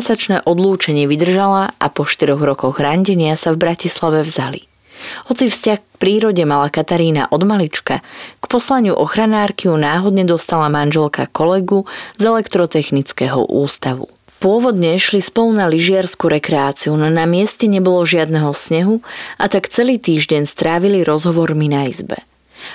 Trojmesačné 0.05 0.45
odlúčenie 0.45 1.09
vydržala 1.09 1.73
a 1.81 1.87
po 1.89 2.05
štyroch 2.05 2.45
rokoch 2.45 2.77
randenia 2.77 3.41
sa 3.41 3.57
v 3.57 3.65
Bratislave 3.65 4.21
vzali. 4.21 4.69
Hoci 5.33 5.49
vzťah 5.49 5.79
k 5.81 5.97
prírode 5.97 6.45
mala 6.45 6.69
Katarína 6.69 7.33
od 7.33 7.41
malička, 7.49 8.05
k 8.37 8.45
poslaniu 8.45 8.93
ochranárky 9.01 9.73
ju 9.73 9.81
náhodne 9.81 10.29
dostala 10.29 10.69
manželka 10.69 11.25
kolegu 11.33 11.89
z 12.21 12.29
elektrotechnického 12.29 13.49
ústavu. 13.49 14.13
Pôvodne 14.45 15.01
šli 15.01 15.25
spolu 15.25 15.57
na 15.57 15.73
lyžiarskú 15.73 16.29
rekreáciu, 16.29 16.93
no 17.01 17.09
na 17.09 17.25
mieste 17.25 17.65
nebolo 17.65 18.05
žiadneho 18.05 18.53
snehu 18.53 19.01
a 19.41 19.49
tak 19.49 19.73
celý 19.73 19.97
týždeň 19.97 20.45
strávili 20.45 21.01
rozhovormi 21.01 21.73
na 21.73 21.89
izbe. 21.89 22.21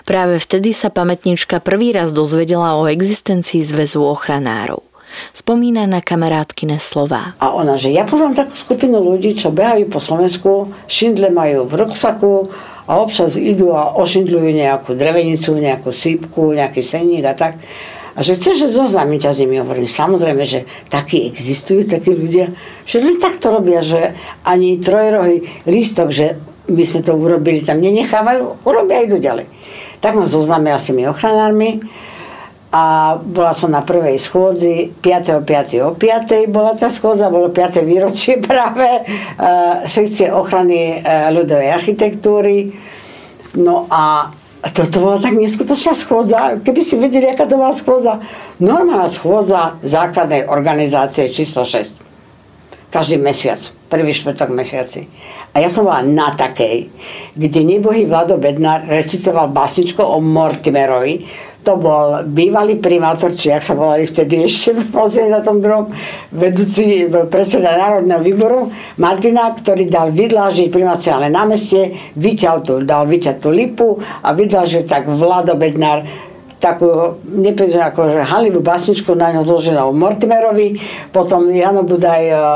Práve 0.02 0.42
vtedy 0.42 0.74
sa 0.74 0.90
pamätnička 0.90 1.62
prvý 1.62 1.94
raz 1.94 2.10
dozvedela 2.10 2.74
o 2.74 2.90
existencii 2.90 3.62
zväzu 3.62 4.02
ochranárov. 4.02 4.89
Spomína 5.34 5.86
na 5.90 6.00
kamarátkine 6.02 6.78
slova. 6.78 7.34
A 7.42 7.54
ona, 7.54 7.76
že 7.76 7.90
ja 7.94 8.06
poznám 8.06 8.46
takú 8.46 8.56
skupinu 8.56 9.02
ľudí, 9.02 9.34
čo 9.38 9.54
behajú 9.54 9.90
po 9.90 10.02
Slovensku, 10.02 10.74
šindle 10.86 11.34
majú 11.34 11.66
v 11.66 11.74
ruksaku 11.86 12.50
a 12.90 12.98
občas 12.98 13.38
idú 13.38 13.74
a 13.74 13.94
ošindľujú 13.98 14.50
nejakú 14.50 14.92
drevenicu, 14.98 15.54
nejakú 15.54 15.94
sípku, 15.94 16.58
nejaký 16.58 16.82
senník 16.82 17.26
a 17.26 17.38
tak. 17.38 17.62
A 18.18 18.26
že 18.26 18.36
chceš, 18.36 18.68
že 18.68 18.76
zoznámiť 18.76 19.20
ťa 19.22 19.32
s 19.32 19.40
nimi, 19.40 19.62
hovorím, 19.62 19.88
samozrejme, 19.88 20.44
že 20.44 20.68
takí 20.92 21.30
existujú, 21.30 21.88
takí 21.88 22.12
ľudia, 22.12 22.52
že 22.84 23.00
len 23.00 23.16
tak 23.16 23.40
to 23.40 23.54
robia, 23.54 23.80
že 23.80 24.18
ani 24.44 24.82
trojrohý 24.82 25.46
lístok, 25.70 26.10
že 26.12 26.36
my 26.68 26.84
sme 26.84 27.00
to 27.00 27.16
urobili, 27.16 27.64
tam 27.64 27.80
nenechávajú, 27.80 28.66
urobia 28.68 29.02
a 29.02 29.06
idú 29.06 29.18
ďalej. 29.22 29.48
Tak 30.04 30.20
ma 30.20 30.26
zoznámila 30.28 30.82
s 30.82 30.92
tými 30.92 31.08
ochranármi, 31.08 31.80
a 32.70 33.18
bola 33.18 33.50
som 33.50 33.74
na 33.74 33.82
prvej 33.82 34.22
schôdzi 34.22 34.94
5.5. 35.02 35.90
o 35.90 35.98
5. 35.98 36.46
bola 36.54 36.78
tá 36.78 36.86
schôdza, 36.86 37.34
bolo 37.34 37.50
5. 37.50 37.82
výročie 37.82 38.38
práve 38.46 38.86
uh, 38.86 39.86
sekcie 39.90 40.30
ochrany 40.30 41.02
uh, 41.02 41.34
ľudovej 41.34 41.70
architektúry. 41.74 42.70
No 43.58 43.90
a 43.90 44.30
to, 44.70 44.86
to 44.86 45.02
bola 45.02 45.18
tak 45.18 45.34
neskutočná 45.34 45.98
schôdza. 45.98 46.62
Keby 46.62 46.82
si 46.84 46.94
vedeli, 47.00 47.32
aká 47.32 47.50
to 47.50 47.58
bola 47.58 47.74
schôdza. 47.74 48.22
Normálna 48.62 49.10
schôdza 49.10 49.82
základnej 49.82 50.46
organizácie 50.46 51.32
číslo 51.34 51.66
6. 51.66 52.92
Každý 52.94 53.18
mesiac. 53.18 53.58
Prvý 53.90 54.14
štvrtok 54.14 54.54
mesiaci. 54.54 55.10
A 55.58 55.66
ja 55.66 55.70
som 55.70 55.90
bola 55.90 56.06
na 56.06 56.38
takej, 56.38 56.94
kde 57.34 57.60
nebohý 57.66 58.06
Vlado 58.06 58.38
Bednár 58.38 58.86
recitoval 58.86 59.50
básničko 59.50 60.06
o 60.06 60.22
Mortimerovi, 60.22 61.26
to 61.60 61.76
bol 61.76 62.24
bývalý 62.24 62.80
primátor, 62.80 63.36
či 63.36 63.52
ak 63.52 63.64
sa 63.64 63.76
volali 63.76 64.08
vtedy 64.08 64.44
ešte 64.48 64.72
na 65.28 65.44
tom 65.44 65.60
druhom, 65.60 65.92
vedúci 66.32 67.08
predseda 67.28 67.76
Národného 67.76 68.22
výboru 68.24 68.60
Martina, 68.96 69.52
ktorý 69.52 69.92
dal 69.92 70.16
vydlážiť 70.16 70.72
primáciálne 70.72 71.28
námestie, 71.28 72.00
vyťal 72.16 72.58
tu, 72.64 72.74
dal 72.84 73.06
vyťať 73.06 73.36
tú 73.44 73.50
lipu 73.52 74.00
a 74.00 74.32
vydlážil 74.32 74.88
tak 74.88 75.06
Vlado 75.08 75.60
Bednár 75.60 76.29
takú 76.60 77.16
neprízne 77.24 77.80
ako 77.80 78.12
že 78.12 78.22
halivú 78.24 78.60
básničku 78.60 79.16
na 79.16 79.32
ňo 79.32 79.48
zložená 79.48 79.88
o 79.88 79.96
Mortimerovi. 79.96 80.76
Potom 81.16 81.48
Jano 81.48 81.88
Budaj 81.88 82.24
uh, 82.30 82.36
uh, 82.36 82.50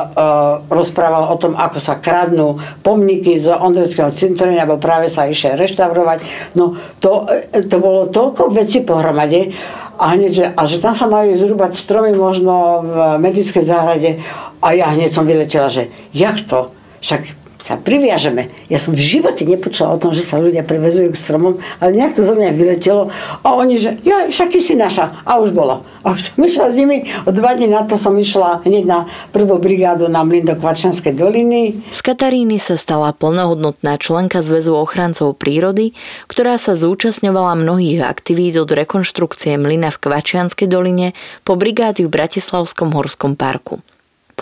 rozprával 0.68 1.32
o 1.32 1.36
tom, 1.40 1.56
ako 1.56 1.80
sa 1.80 1.98
kradnú 1.98 2.60
pomníky 2.84 3.40
z 3.40 3.56
Ondrejského 3.56 4.12
cintorína, 4.12 4.68
alebo 4.68 4.78
práve 4.78 5.08
sa 5.08 5.26
išli 5.26 5.56
reštaurovať. 5.56 6.20
No 6.60 6.76
to, 7.00 7.26
to 7.72 7.78
bolo 7.80 8.12
toľko 8.12 8.52
vecí 8.52 8.84
pohromade 8.84 9.56
a 9.96 10.20
hneď, 10.20 10.32
že, 10.36 10.46
a 10.52 10.62
že 10.68 10.84
tam 10.84 10.94
sa 10.94 11.08
majú 11.08 11.32
zrúbať 11.40 11.80
stromy 11.80 12.12
možno 12.12 12.84
v 12.84 12.96
medickej 13.24 13.64
záhrade 13.64 14.20
a 14.60 14.68
ja 14.76 14.92
hneď 14.92 15.16
som 15.16 15.24
vyletela, 15.24 15.72
že 15.72 15.88
jak 16.12 16.44
to? 16.44 16.76
Však 17.04 17.43
sa 17.63 17.79
priviažeme. 17.79 18.51
Ja 18.67 18.75
som 18.75 18.91
v 18.91 19.00
živote 19.00 19.48
nepočula 19.48 19.96
o 19.96 20.01
tom, 20.01 20.12
že 20.12 20.20
sa 20.20 20.36
ľudia 20.36 20.67
privezujú 20.67 21.15
k 21.15 21.22
stromom, 21.24 21.55
ale 21.79 21.96
nejak 21.96 22.20
to 22.20 22.27
zo 22.27 22.36
mňa 22.36 22.51
vyletelo 22.51 23.08
a 23.39 23.48
oni, 23.55 23.79
že 23.79 24.03
ja, 24.03 24.27
však 24.27 24.51
ty 24.51 24.60
si 24.60 24.75
naša. 24.75 25.24
A 25.24 25.39
už 25.39 25.55
bolo. 25.55 25.88
A 26.03 26.12
už 26.12 26.36
som 26.36 26.43
išla 26.43 26.67
s 26.67 26.75
nimi. 26.75 27.08
O 27.24 27.32
dva 27.32 27.55
dní 27.55 27.72
na 27.72 27.88
to 27.88 27.96
som 27.96 28.20
išla 28.20 28.67
hneď 28.67 28.84
na 28.84 29.00
prvú 29.32 29.55
brigádu 29.63 30.12
na 30.12 30.27
mlin 30.27 30.43
do 30.43 30.60
Kvačanskej 30.60 31.15
doliny. 31.15 31.79
Z 31.88 32.03
Kataríny 32.03 32.60
sa 32.60 32.75
stala 32.75 33.15
plnohodnotná 33.15 33.96
členka 33.96 34.43
Zväzu 34.43 34.75
ochrancov 34.75 35.39
prírody, 35.39 35.96
ktorá 36.27 36.60
sa 36.60 36.75
zúčastňovala 36.75 37.55
mnohých 37.55 38.03
aktivít 38.03 38.60
od 38.60 38.67
rekonštrukcie 38.67 39.55
mlyna 39.55 39.88
v 39.96 40.01
Kvačianskej 40.03 40.67
doline 40.67 41.15
po 41.48 41.55
brigády 41.55 42.03
v 42.03 42.12
Bratislavskom 42.12 42.91
horskom 42.91 43.39
parku. 43.39 43.79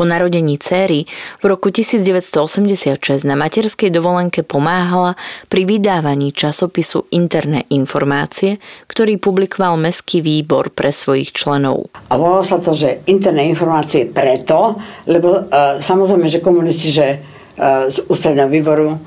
Po 0.02 0.10
narodení 0.10 0.58
céry 0.58 1.06
v 1.38 1.46
roku 1.46 1.70
1986 1.70 3.22
na 3.22 3.38
materskej 3.38 3.94
dovolenke 3.94 4.42
pomáhala 4.42 5.14
pri 5.46 5.70
vydávaní 5.70 6.34
časopisu 6.34 7.06
Interné 7.14 7.70
informácie, 7.70 8.58
ktorý 8.90 9.22
publikoval 9.22 9.78
Mestský 9.78 10.26
výbor 10.26 10.74
pre 10.74 10.90
svojich 10.90 11.38
členov. 11.38 11.94
A 12.10 12.18
volalo 12.18 12.42
sa 12.42 12.58
to, 12.58 12.74
že 12.74 13.06
interné 13.06 13.46
informácie 13.46 14.10
preto, 14.10 14.82
lebo 15.06 15.46
uh, 15.46 15.78
samozrejme, 15.78 16.26
že 16.34 16.42
komunisti, 16.42 16.90
že 16.90 17.22
uh, 17.22 17.86
z 17.86 18.02
ústredného 18.10 18.50
výboru 18.50 18.98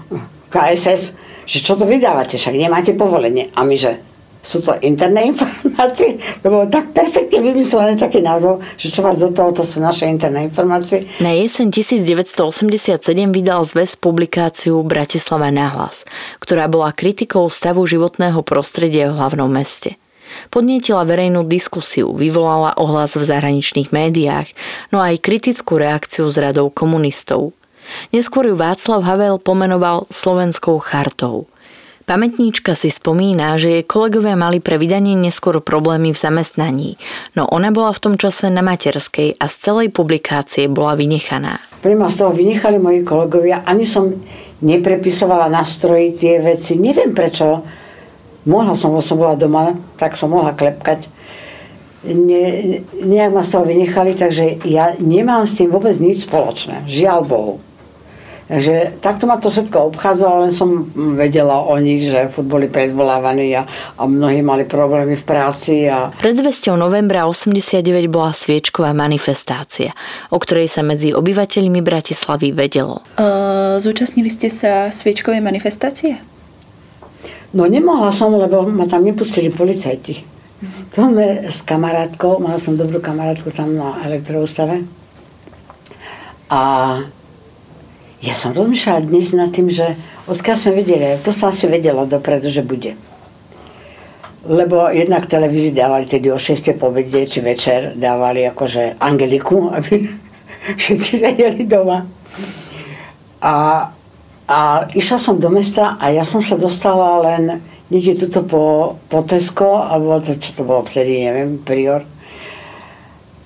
KSS, 0.46 1.10
že 1.42 1.58
čo 1.58 1.74
to 1.74 1.90
vydávate, 1.90 2.38
však 2.38 2.54
nemáte 2.54 2.94
povolenie. 2.94 3.50
A 3.58 3.66
my, 3.66 3.74
že 3.74 3.98
sú 4.44 4.60
to 4.60 4.76
interné 4.84 5.26
informácie. 5.32 6.20
Bolo 6.44 6.68
tak 6.68 6.92
perfektne 6.92 7.40
vymyslené 7.40 7.96
taký 7.96 8.20
názov, 8.20 8.60
že 8.76 8.92
čo 8.92 9.00
vás 9.00 9.18
do 9.18 9.32
toho, 9.32 9.50
to 9.56 9.64
sú 9.64 9.80
naše 9.80 10.04
interné 10.04 10.46
informácie. 10.46 11.08
Na 11.24 11.32
jeseň 11.32 11.72
1987 11.72 13.00
vydal 13.32 13.64
zväz 13.64 13.96
publikáciu 13.96 14.84
Bratislava 14.84 15.48
náhlas, 15.48 16.04
ktorá 16.44 16.68
bola 16.68 16.92
kritikou 16.92 17.48
stavu 17.48 17.88
životného 17.88 18.44
prostredia 18.44 19.08
v 19.08 19.16
hlavnom 19.16 19.48
meste. 19.48 19.96
Podnietila 20.50 21.06
verejnú 21.06 21.46
diskusiu, 21.46 22.10
vyvolala 22.10 22.74
ohlas 22.80 23.14
v 23.14 23.22
zahraničných 23.22 23.94
médiách, 23.94 24.50
no 24.90 24.98
aj 24.98 25.22
kritickú 25.22 25.78
reakciu 25.78 26.26
z 26.26 26.50
radou 26.50 26.74
komunistov. 26.74 27.54
Neskôr 28.10 28.48
ju 28.48 28.56
Václav 28.56 29.04
Havel 29.04 29.36
pomenoval 29.36 30.08
Slovenskou 30.08 30.80
chartou– 30.80 31.46
Pamätníčka 32.04 32.76
si 32.76 32.92
spomína, 32.92 33.56
že 33.56 33.80
jej 33.80 33.84
kolegovia 33.88 34.36
mali 34.36 34.60
pre 34.60 34.76
vydanie 34.76 35.16
neskôr 35.16 35.56
problémy 35.64 36.12
v 36.12 36.20
zamestnaní, 36.20 37.00
no 37.32 37.48
ona 37.48 37.72
bola 37.72 37.96
v 37.96 38.02
tom 38.04 38.14
čase 38.20 38.52
na 38.52 38.60
materskej 38.60 39.40
a 39.40 39.48
z 39.48 39.54
celej 39.56 39.88
publikácie 39.88 40.68
bola 40.68 41.00
vynechaná. 41.00 41.64
Pre 41.80 41.96
ma 41.96 42.12
z 42.12 42.20
toho 42.20 42.36
vynechali 42.36 42.76
moji 42.76 43.08
kolegovia, 43.08 43.64
ani 43.64 43.88
som 43.88 44.12
neprepisovala 44.60 45.48
na 45.48 45.64
stroji 45.64 46.12
tie 46.12 46.44
veci, 46.44 46.76
neviem 46.76 47.16
prečo. 47.16 47.64
Mohla 48.44 48.76
som, 48.76 48.92
som 49.00 49.16
bola 49.16 49.40
doma, 49.40 49.72
tak 49.96 50.20
som 50.20 50.28
mohla 50.28 50.52
klepkať. 50.52 51.08
Ne, 52.04 52.84
nejak 53.00 53.32
ma 53.32 53.40
z 53.40 53.48
toho 53.56 53.64
vynechali, 53.64 54.12
takže 54.12 54.60
ja 54.68 54.92
nemám 55.00 55.48
s 55.48 55.56
tým 55.56 55.72
vôbec 55.72 55.96
nič 55.96 56.28
spoločné. 56.28 56.84
Žiaľ 56.84 57.20
Bohu. 57.24 57.64
Takže 58.54 59.02
takto 59.02 59.26
ma 59.26 59.34
to 59.34 59.50
všetko 59.50 59.90
obchádzalo, 59.90 60.46
len 60.46 60.54
som 60.54 60.86
vedela 61.18 61.58
o 61.66 61.74
nich, 61.82 62.06
že 62.06 62.30
furt 62.30 62.46
boli 62.46 62.70
predvolávaní 62.70 63.50
a, 63.58 63.66
a 63.98 64.06
mnohí 64.06 64.46
mali 64.46 64.62
problémy 64.62 65.18
v 65.18 65.24
práci. 65.26 65.90
A... 65.90 66.14
Predzvesťou 66.14 66.78
novembra 66.78 67.26
89 67.26 67.82
bola 68.06 68.30
sviečková 68.30 68.94
manifestácia, 68.94 69.90
o 70.30 70.38
ktorej 70.38 70.70
sa 70.70 70.86
medzi 70.86 71.10
obyvateľmi 71.10 71.82
Bratislavy 71.82 72.54
vedelo. 72.54 73.02
Uh, 73.18 73.82
zúčastnili 73.82 74.30
ste 74.30 74.54
sa 74.54 74.86
sviečkovej 74.94 75.42
manifestácie? 75.42 76.22
No 77.58 77.66
nemohla 77.66 78.14
som, 78.14 78.38
lebo 78.38 78.70
ma 78.70 78.86
tam 78.86 79.02
nepustili 79.02 79.50
policajti. 79.50 80.22
To 80.94 81.10
sme 81.10 81.50
s 81.50 81.66
kamarátkou, 81.66 82.38
mala 82.38 82.62
som 82.62 82.78
dobrú 82.78 83.02
kamarátku 83.02 83.50
tam 83.50 83.74
na 83.74 83.98
elektroústave. 84.06 84.86
A 86.54 86.62
ja 88.24 88.32
som 88.32 88.56
rozmýšľala 88.56 89.04
dnes 89.04 89.36
nad 89.36 89.52
tým, 89.52 89.68
že 89.68 90.00
odkiaľ 90.24 90.56
sme 90.56 90.80
vedeli, 90.80 91.20
to 91.20 91.28
sa 91.28 91.52
asi 91.52 91.68
vedelo 91.68 92.08
dopredu, 92.08 92.48
že 92.48 92.64
bude. 92.64 92.96
Lebo 94.44 94.88
jednak 94.88 95.28
televízii 95.28 95.76
dávali 95.76 96.08
tedy 96.08 96.32
o 96.32 96.40
6. 96.40 96.76
povede, 96.80 97.28
či 97.28 97.44
večer 97.44 97.92
dávali 97.96 98.48
akože 98.48 98.96
Angeliku, 99.00 99.68
aby 99.72 100.08
všetci 100.80 101.10
sedeli 101.20 101.68
doma. 101.68 102.08
A, 103.44 103.88
a 104.48 104.58
išla 104.96 105.18
som 105.20 105.36
do 105.36 105.52
mesta 105.52 106.00
a 106.00 106.08
ja 106.08 106.24
som 106.24 106.40
sa 106.40 106.56
dostala 106.56 107.20
len 107.28 107.60
niekde 107.92 108.24
tuto 108.24 108.40
po, 108.48 108.64
po 109.12 109.20
Tesco, 109.28 109.84
alebo 109.84 110.16
to, 110.24 110.40
čo 110.40 110.56
to 110.56 110.62
bolo 110.64 110.80
vtedy, 110.88 111.28
neviem, 111.28 111.60
Prior. 111.60 112.08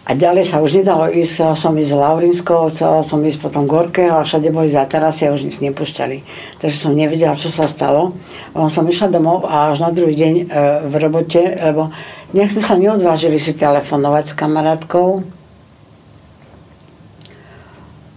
A 0.09 0.17
ďalej 0.17 0.49
sa 0.49 0.65
už 0.65 0.81
nedalo 0.81 1.05
ísť, 1.13 1.33
chcela 1.37 1.53
som 1.53 1.77
ísť 1.77 1.93
z 1.93 2.01
Laurinskou, 2.01 2.73
chcela 2.73 3.05
som 3.05 3.21
ísť 3.21 3.45
potom 3.45 3.69
Gorkého 3.69 4.17
a 4.17 4.25
všade 4.25 4.49
boli 4.49 4.73
za 4.73 4.89
terasy 4.89 5.29
a 5.29 5.37
už 5.37 5.45
nič 5.45 5.61
nepúšťali. 5.61 6.25
Takže 6.65 6.77
som 6.81 6.97
nevedela, 6.97 7.37
čo 7.37 7.53
sa 7.53 7.69
stalo. 7.69 8.17
A 8.57 8.73
som 8.73 8.89
išla 8.89 9.13
domov 9.13 9.45
a 9.45 9.69
až 9.69 9.85
na 9.85 9.93
druhý 9.93 10.17
deň 10.17 10.35
e, 10.41 10.45
v 10.89 10.95
robote, 10.97 11.45
lebo 11.61 11.93
nech 12.33 12.49
sme 12.57 12.65
sa 12.65 12.81
neodvážili 12.81 13.37
si 13.37 13.53
telefonovať 13.53 14.33
s 14.33 14.35
kamarátkou, 14.37 15.09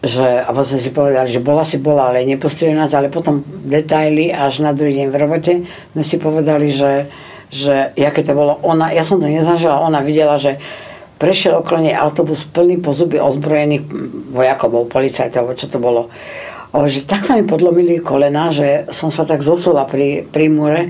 že, 0.02 0.26
a 0.42 0.50
potom 0.50 0.72
sme 0.72 0.82
si 0.82 0.92
povedali, 0.96 1.28
že 1.28 1.44
bola 1.44 1.68
si 1.68 1.78
bola, 1.78 2.10
ale 2.10 2.26
nepustili 2.26 2.74
nás, 2.74 2.96
ale 2.96 3.12
potom 3.12 3.44
detaily 3.46 4.32
až 4.32 4.64
na 4.64 4.72
druhý 4.74 4.96
deň 4.98 5.08
v 5.12 5.20
robote 5.20 5.54
sme 5.68 6.04
si 6.08 6.16
povedali, 6.18 6.72
že, 6.72 7.12
že 7.52 7.92
jaké 8.00 8.24
to 8.24 8.32
bolo. 8.32 8.58
Ona, 8.64 8.96
ja 8.96 9.04
som 9.04 9.22
to 9.22 9.28
nezažila, 9.28 9.84
ona 9.84 10.00
videla, 10.02 10.40
že 10.40 10.58
prešiel 11.22 11.62
okolo 11.62 11.86
nej 11.86 11.94
autobus 11.94 12.50
plný 12.50 12.82
po 12.82 12.98
zuby 12.98 13.22
ozbrojených 13.22 13.86
vojakov, 14.34 14.90
policajtov, 14.90 15.54
čo 15.54 15.70
to 15.70 15.78
bolo. 15.78 16.10
O, 16.74 16.90
že 16.90 17.06
tak 17.06 17.22
sa 17.22 17.38
mi 17.38 17.46
podlomili 17.46 18.02
kolena, 18.02 18.50
že 18.50 18.90
som 18.90 19.14
sa 19.14 19.22
tak 19.22 19.46
zosula 19.46 19.86
pri, 19.86 20.26
pri 20.26 20.50
múre, 20.50 20.82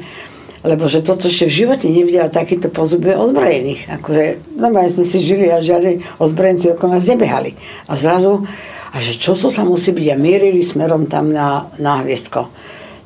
lebo 0.63 0.87
že 0.87 1.03
toto 1.03 1.27
ešte 1.27 1.51
v 1.51 1.57
živote 1.65 1.85
nevidela 1.91 2.31
takýto 2.31 2.71
pozuby 2.71 3.11
ozbrojených. 3.11 3.91
Akože, 3.99 4.55
normálne 4.55 4.93
sme 4.93 5.03
si 5.03 5.19
žili 5.19 5.51
a 5.51 5.59
žiadni 5.59 6.05
ozbrojenci 6.21 6.77
okolo 6.77 6.95
nás 6.95 7.09
nebehali. 7.09 7.57
A 7.89 7.97
zrazu, 7.97 8.45
a 8.93 8.97
že 9.01 9.17
čo 9.17 9.33
so 9.33 9.49
musí 9.65 9.91
byť 9.91 10.07
a 10.13 10.15
mierili 10.15 10.61
smerom 10.61 11.09
tam 11.09 11.33
na, 11.33 11.67
na 11.81 11.99
hviezdko. 12.05 12.47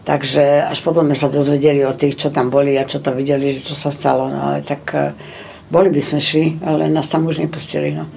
Takže 0.05 0.69
až 0.69 0.77
potom 0.85 1.09
sme 1.09 1.17
sa 1.17 1.33
dozvedeli 1.33 1.81
o 1.81 1.95
tých, 1.95 2.19
čo 2.21 2.29
tam 2.29 2.53
boli 2.53 2.77
a 2.77 2.85
čo 2.85 3.01
to 3.01 3.09
videli, 3.15 3.57
že 3.57 3.71
čo 3.71 3.73
sa 3.73 3.89
stalo. 3.89 4.29
No 4.29 4.53
ale 4.53 4.61
tak 4.61 4.93
boli 5.75 5.91
by 5.91 5.99
sme 5.99 6.23
šli, 6.23 6.63
ale 6.63 6.87
nás 6.87 7.11
tam 7.11 7.27
už 7.27 7.43
nepustili. 7.43 7.91
No. 7.91 8.07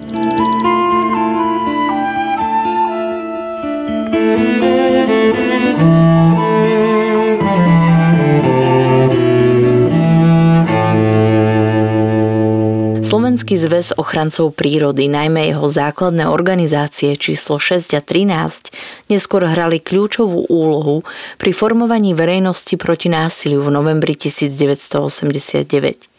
Slovenský 13.03 13.59
zväz 13.59 13.91
ochrancov 13.99 14.55
prírody, 14.55 15.11
najmä 15.11 15.51
jeho 15.51 15.67
základné 15.67 16.31
organizácie 16.31 17.19
číslo 17.19 17.59
6 17.59 17.91
a 17.91 17.99
13, 17.99 18.71
neskôr 19.11 19.43
hrali 19.43 19.83
kľúčovú 19.83 20.47
úlohu 20.47 21.03
pri 21.35 21.51
formovaní 21.51 22.15
verejnosti 22.15 22.79
proti 22.79 23.11
násiliu 23.11 23.59
v 23.67 23.75
novembri 23.75 24.15
1989. 24.15 26.18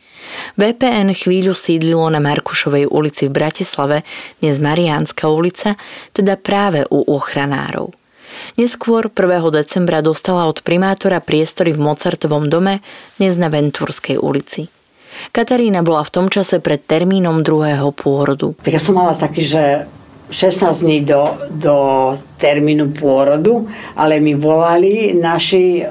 VPN 0.57 1.13
chvíľu 1.15 1.57
sídlilo 1.57 2.07
na 2.11 2.21
Markušovej 2.23 2.89
ulici 2.91 3.27
v 3.27 3.37
Bratislave, 3.41 4.03
dnes 4.39 4.61
Mariánska 4.61 5.31
ulica, 5.31 5.79
teda 6.13 6.37
práve 6.37 6.85
u 6.91 7.05
ochranárov. 7.07 7.93
Neskôr 8.57 9.11
1. 9.11 9.51
decembra 9.53 10.01
dostala 10.01 10.49
od 10.49 10.65
primátora 10.65 11.21
priestory 11.21 11.77
v 11.77 11.83
Mozartovom 11.83 12.49
dome, 12.49 12.81
dnes 13.21 13.37
na 13.37 13.53
Ventúrskej 13.53 14.17
ulici. 14.17 14.73
Katarína 15.35 15.85
bola 15.85 16.07
v 16.07 16.15
tom 16.15 16.27
čase 16.33 16.63
pred 16.63 16.81
termínom 16.81 17.43
druhého 17.45 17.93
pôrodu. 17.93 18.57
Tak 18.63 18.73
ja 18.73 18.83
som 18.83 18.97
mala 18.97 19.19
taký, 19.19 19.43
že 19.43 19.85
16 20.31 20.87
dní 20.87 20.99
do, 21.03 21.27
do 21.51 21.77
termínu 22.39 22.95
pôrodu, 22.95 23.67
ale 23.99 24.23
mi 24.23 24.39
volali 24.39 25.13
naši, 25.19 25.83
e, 25.83 25.85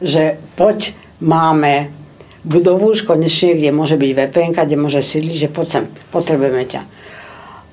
že 0.00 0.40
poď, 0.56 0.96
máme 1.20 2.03
budovu 2.44 2.92
už 2.92 3.08
konečne, 3.08 3.56
kde 3.56 3.72
môže 3.72 3.96
byť 3.96 4.10
VPN, 4.12 4.52
kde 4.52 4.76
môže 4.76 5.00
sídliť, 5.00 5.36
že 5.36 5.48
poď 5.48 5.66
sem, 5.66 5.84
potrebujeme 6.12 6.68
ťa. 6.68 6.84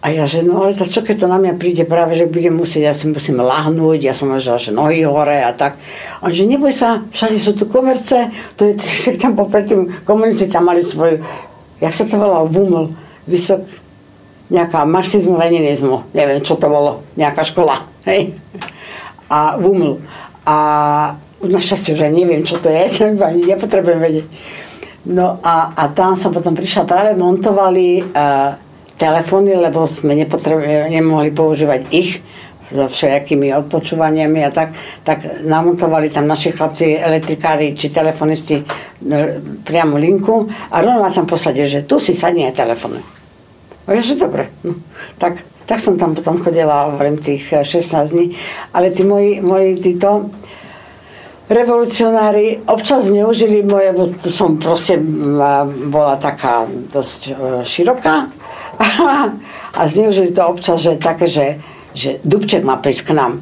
A 0.01 0.09
ja, 0.09 0.25
že 0.25 0.41
no 0.41 0.65
ale 0.65 0.73
to 0.73 0.89
čo 0.89 1.05
keď 1.05 1.15
to 1.21 1.27
na 1.29 1.37
mňa 1.37 1.61
príde 1.61 1.85
práve, 1.85 2.17
že 2.17 2.25
budem 2.25 2.57
musieť, 2.57 2.89
ja 2.89 2.93
si 2.97 3.05
musím 3.05 3.37
lahnúť, 3.37 4.01
ja 4.01 4.17
som 4.17 4.33
možno, 4.33 4.57
že 4.57 4.73
nohy 4.73 5.05
hore 5.05 5.45
a 5.45 5.53
tak. 5.53 5.77
A 6.25 6.33
že 6.33 6.49
neboj 6.49 6.73
sa, 6.73 7.05
všade 7.13 7.37
sú 7.37 7.53
tu 7.53 7.69
komerce, 7.69 8.33
to 8.57 8.65
je, 8.65 8.81
však 9.05 9.21
tam 9.21 9.37
popred 9.37 9.69
tým 9.69 9.93
komunici 10.01 10.49
tam 10.49 10.65
mali 10.65 10.81
svoj, 10.81 11.21
jak 11.77 11.93
sa 11.93 12.09
to 12.09 12.17
volalo, 12.17 12.49
VUML, 12.49 12.89
vysok, 13.29 13.61
nejaká 14.49 14.83
marxizmu, 14.89 15.37
leninizmu, 15.37 16.09
neviem, 16.17 16.41
čo 16.41 16.57
to 16.57 16.65
bolo, 16.65 17.05
nejaká 17.13 17.45
škola, 17.45 17.85
hej. 18.09 18.33
A 19.29 19.55
VUML. 19.61 20.01
A 20.49 20.55
našťastie 21.45 21.93
už 21.93 22.09
aj 22.09 22.13
neviem, 22.13 22.41
čo 22.41 22.57
to 22.57 22.73
je, 22.73 22.89
nepotrebujem 23.53 24.01
vedieť. 24.01 24.27
No 25.05 25.41
a, 25.41 25.73
a 25.73 25.83
tam 25.89 26.13
som 26.13 26.29
potom 26.29 26.53
prišla, 26.53 26.85
práve 26.85 27.11
montovali 27.17 28.05
uh, 28.05 28.53
telefóny, 29.01 29.57
lebo 29.57 29.89
sme 29.89 30.13
nemohli 30.13 31.33
používať 31.33 31.81
ich 31.89 32.21
so 32.71 32.87
všelijakými 32.87 33.51
odpočúvaniami 33.51 34.47
a 34.47 34.49
tak, 34.53 34.71
tak 35.03 35.43
namontovali 35.43 36.07
tam 36.07 36.29
naši 36.29 36.55
chlapci, 36.55 36.95
elektrikári 36.95 37.75
či 37.75 37.91
telefonisti 37.91 38.63
no, 39.03 39.17
priamo 39.67 39.99
linku 39.99 40.47
a 40.71 40.79
rovno 40.79 41.03
ma 41.03 41.11
tam 41.11 41.27
posadil, 41.27 41.67
že 41.67 41.83
tu 41.83 41.99
si 41.99 42.15
sadni 42.15 42.47
aj 42.47 42.55
telefóny. 42.55 43.03
A 43.89 43.97
ja, 43.97 44.01
že 44.05 44.15
dobre. 44.15 44.47
No, 44.63 44.79
tak, 45.19 45.43
tak 45.67 45.83
som 45.83 45.99
tam 45.99 46.15
potom 46.15 46.39
chodila, 46.39 46.93
hovorím, 46.95 47.19
tých 47.19 47.51
16 47.51 48.13
dní. 48.13 48.37
Ale 48.71 48.93
tí 48.93 49.03
moji, 49.03 49.41
moji 49.41 49.75
títo, 49.81 50.31
revolucionári 51.51 52.63
občas 52.65 53.11
zneužili 53.11 53.63
moje, 53.63 53.91
som 54.23 54.55
proste 54.55 54.95
bola 55.91 56.15
taká 56.15 56.63
dosť 56.67 57.19
e, 57.27 57.31
široká 57.67 58.31
a 59.77 59.81
zneužili 59.87 60.31
to 60.31 60.47
občas, 60.47 60.79
že 60.79 60.95
také, 60.95 61.27
že, 61.27 61.59
že 61.91 62.23
Dubček 62.23 62.63
má 62.63 62.79
prísť 62.79 63.11
k 63.11 63.11
nám. 63.13 63.33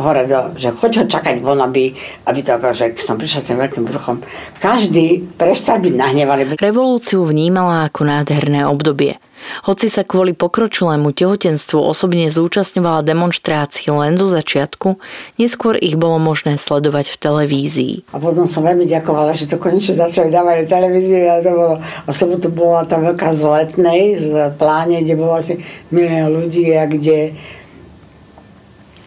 hore 0.00 0.24
do, 0.24 0.56
že 0.56 0.72
choď 0.72 0.92
ho 0.96 1.04
čakať 1.04 1.44
von, 1.44 1.60
aby, 1.60 1.92
aby 2.24 2.40
to 2.40 2.56
že 2.72 2.96
som 3.04 3.20
prišla 3.20 3.40
s 3.44 3.48
tým 3.52 3.60
veľkým 3.60 3.84
bruchom. 3.84 4.16
Každý 4.56 5.36
prestal 5.36 5.76
byť 5.84 5.92
nahnevaný. 5.92 6.56
Revolúciu 6.56 7.28
vnímala 7.28 7.84
ako 7.92 8.08
nádherné 8.08 8.64
obdobie. 8.64 9.20
Hoci 9.66 9.86
sa 9.92 10.02
kvôli 10.06 10.32
pokročilému 10.32 11.12
tehotenstvu 11.12 11.78
osobne 11.80 12.30
zúčastňovala 12.30 13.04
demonstrácií 13.04 13.92
len 13.92 14.16
do 14.16 14.26
začiatku, 14.26 14.96
neskôr 15.36 15.76
ich 15.80 15.96
bolo 15.96 16.20
možné 16.20 16.56
sledovať 16.56 17.12
v 17.12 17.16
televízii. 17.20 17.94
A 18.14 18.18
potom 18.22 18.44
som 18.46 18.64
veľmi 18.64 18.88
ďakovala, 18.88 19.36
že 19.36 19.50
to 19.50 19.60
konečne 19.60 19.96
začali 19.96 20.32
dávať 20.32 20.66
v 20.66 20.72
televízii 20.72 21.22
a 21.26 21.34
to 21.44 21.50
bolo, 21.52 21.74
a 21.80 22.10
sobotu 22.10 22.48
bola 22.48 22.82
tá 22.86 22.96
veľká 23.00 23.34
z 23.36 23.42
letnej, 23.44 24.02
z 24.18 24.30
pláne, 24.56 25.02
kde 25.02 25.14
bolo 25.18 25.36
asi 25.36 25.60
milión 25.92 26.32
ľudí 26.32 26.70
a 26.76 26.88
kde 26.88 27.34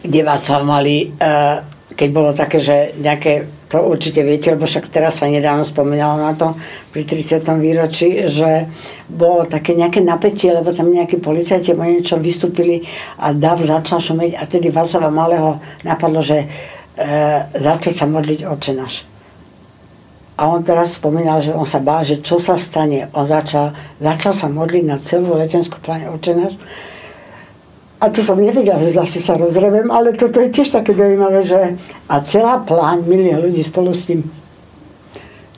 kde 0.04 0.20
vás 0.20 0.44
mali, 0.60 1.16
eh, 1.16 1.64
keď 1.94 2.08
bolo 2.10 2.30
také, 2.34 2.58
že 2.58 2.90
nejaké, 2.98 3.46
to 3.70 3.78
určite 3.78 4.18
viete, 4.26 4.50
lebo 4.50 4.66
však 4.66 4.90
teraz 4.90 5.22
sa 5.22 5.30
nedávno 5.30 5.62
spomínalo 5.62 6.18
na 6.18 6.34
to, 6.34 6.58
pri 6.90 7.06
30. 7.06 7.46
výročí, 7.62 8.26
že 8.26 8.66
bolo 9.06 9.46
také 9.46 9.78
nejaké 9.78 10.02
napätie, 10.02 10.50
lebo 10.50 10.74
tam 10.74 10.90
nejakí 10.90 11.22
policajti 11.22 11.70
o 11.70 11.78
niečo 11.78 12.18
vystúpili 12.18 12.82
a 13.22 13.30
dav 13.30 13.62
začal 13.62 14.02
šumeť 14.02 14.38
a 14.38 14.42
tedy 14.50 14.74
Václava 14.74 15.10
Malého 15.10 15.62
napadlo, 15.86 16.18
že 16.18 16.42
e, 16.42 16.46
začal 17.54 17.92
sa 17.94 18.06
modliť 18.10 18.40
oče 18.42 18.72
náš. 18.74 19.06
A 20.34 20.50
on 20.50 20.66
teraz 20.66 20.98
spomínal, 20.98 21.38
že 21.38 21.54
on 21.54 21.62
sa 21.62 21.78
bál, 21.78 22.02
že 22.02 22.18
čo 22.18 22.42
sa 22.42 22.58
stane. 22.58 23.06
On 23.14 23.22
začal, 23.22 23.70
začal 24.02 24.34
sa 24.34 24.50
modliť 24.50 24.82
na 24.82 24.98
celú 24.98 25.38
letenskú 25.38 25.78
pláne 25.78 26.10
oče 26.10 26.34
náš 26.34 26.58
a 28.04 28.12
to 28.12 28.20
som 28.20 28.36
nevedela, 28.36 28.84
že 28.84 29.00
zase 29.00 29.24
sa 29.24 29.40
rozrevem, 29.40 29.88
ale 29.88 30.12
toto 30.12 30.36
je 30.44 30.52
tiež 30.52 30.76
také 30.76 30.92
dojímavé, 30.92 31.40
že 31.40 31.80
a 32.04 32.20
celá 32.20 32.60
pláň, 32.60 33.08
milión 33.08 33.40
ľudí 33.40 33.64
spolu 33.64 33.96
s 33.96 34.04
tým. 34.04 34.20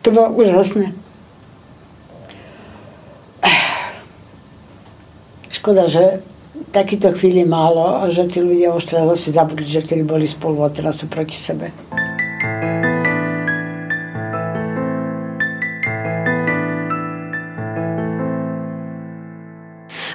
To 0.06 0.14
bolo 0.14 0.30
úžasné. 0.38 0.94
Škoda, 5.50 5.90
že 5.90 6.22
takýto 6.70 7.11
chvíli 7.11 7.42
málo 7.42 8.06
a 8.06 8.14
že 8.14 8.30
tí 8.30 8.38
ľudia 8.38 8.70
už 8.78 8.94
teraz 8.94 9.18
zase 9.18 9.35
zabudli, 9.35 9.66
že 9.66 9.82
tí 9.82 9.98
boli 10.06 10.30
spolu 10.30 10.62
a 10.62 10.70
teraz 10.70 11.02
sú 11.02 11.11
proti 11.11 11.35
sebe. 11.35 11.74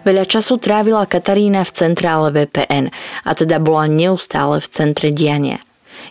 Veľa 0.01 0.25
času 0.25 0.57
trávila 0.57 1.05
Katarína 1.05 1.61
v 1.61 1.71
centrále 1.77 2.33
VPN 2.33 2.89
a 3.21 3.31
teda 3.37 3.61
bola 3.61 3.85
neustále 3.85 4.57
v 4.57 4.67
centre 4.67 5.13
diania. 5.13 5.61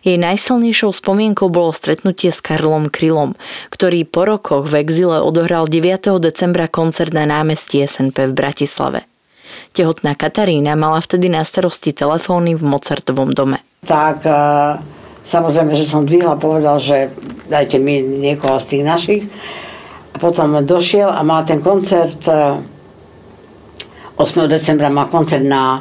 Jej 0.07 0.17
najsilnejšou 0.17 0.95
spomienkou 0.95 1.51
bolo 1.51 1.75
stretnutie 1.75 2.31
s 2.31 2.39
Karlom 2.39 2.87
Krylom, 2.89 3.35
ktorý 3.75 4.07
po 4.07 4.23
rokoch 4.25 4.71
v 4.71 4.87
exile 4.87 5.19
odohral 5.19 5.67
9. 5.67 6.23
decembra 6.23 6.71
koncert 6.71 7.11
na 7.11 7.27
námestí 7.27 7.83
SNP 7.83 8.31
v 8.31 8.33
Bratislave. 8.33 9.01
Tehotná 9.75 10.15
Katarína 10.15 10.79
mala 10.79 11.03
vtedy 11.03 11.27
na 11.27 11.43
starosti 11.43 11.91
telefóny 11.91 12.55
v 12.55 12.63
Mozartovom 12.63 13.35
dome. 13.35 13.59
Tak 13.83 14.23
e, 14.23 14.33
samozrejme, 15.27 15.75
že 15.75 15.91
som 15.91 16.07
dvihla, 16.07 16.39
povedal, 16.39 16.79
že 16.79 17.11
dajte 17.51 17.83
mi 17.83 17.99
niekoho 17.99 18.63
z 18.63 18.67
tých 18.71 18.85
našich. 18.87 19.23
A 20.15 20.17
potom 20.23 20.55
došiel 20.63 21.11
a 21.11 21.21
mal 21.27 21.43
ten 21.43 21.59
koncert 21.59 22.23
e, 22.31 22.63
8. 24.21 24.53
decembra 24.53 24.93
má 24.93 25.09
koncert 25.09 25.41
na 25.41 25.81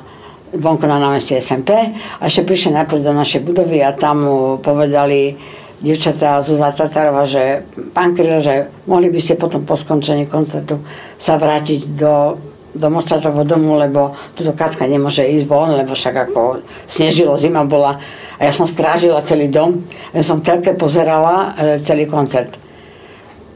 vonku 0.56 0.88
na 0.88 0.95
námestí 0.95 1.36
SMP 1.43 1.75
a 1.91 2.23
ešte 2.23 2.47
prišli 2.47 2.71
najprv 2.71 3.04
do 3.04 3.12
našej 3.12 3.43
budovy 3.43 3.84
a 3.84 3.91
tam 3.91 4.23
mu 4.23 4.38
povedali 4.63 5.36
dievčatá 5.84 6.39
Zuzá 6.39 6.71
Tatarova, 6.71 7.28
že 7.28 7.67
pán 7.91 8.15
Kryl, 8.15 8.39
že 8.39 8.71
mohli 8.88 9.12
by 9.12 9.19
ste 9.19 9.36
potom 9.36 9.67
po 9.67 9.75
skončení 9.75 10.23
koncertu 10.32 10.80
sa 11.19 11.36
vrátiť 11.36 11.99
do, 11.99 12.39
do 12.71 12.88
Mozartovho 12.88 13.43
domu, 13.43 13.75
lebo 13.75 14.15
túto 14.32 14.56
Katka 14.56 14.88
nemôže 14.88 15.28
ísť 15.28 15.43
von, 15.43 15.75
lebo 15.75 15.91
však 15.91 16.32
ako 16.32 16.63
snežilo, 16.88 17.36
zima 17.36 17.67
bola 17.67 17.99
a 18.39 18.41
ja 18.47 18.56
som 18.56 18.63
strážila 18.63 19.19
celý 19.19 19.52
dom, 19.52 19.84
len 20.15 20.23
som 20.23 20.39
telke 20.39 20.71
pozerala 20.80 21.52
e, 21.60 21.84
celý 21.84 22.08
koncert. 22.08 22.56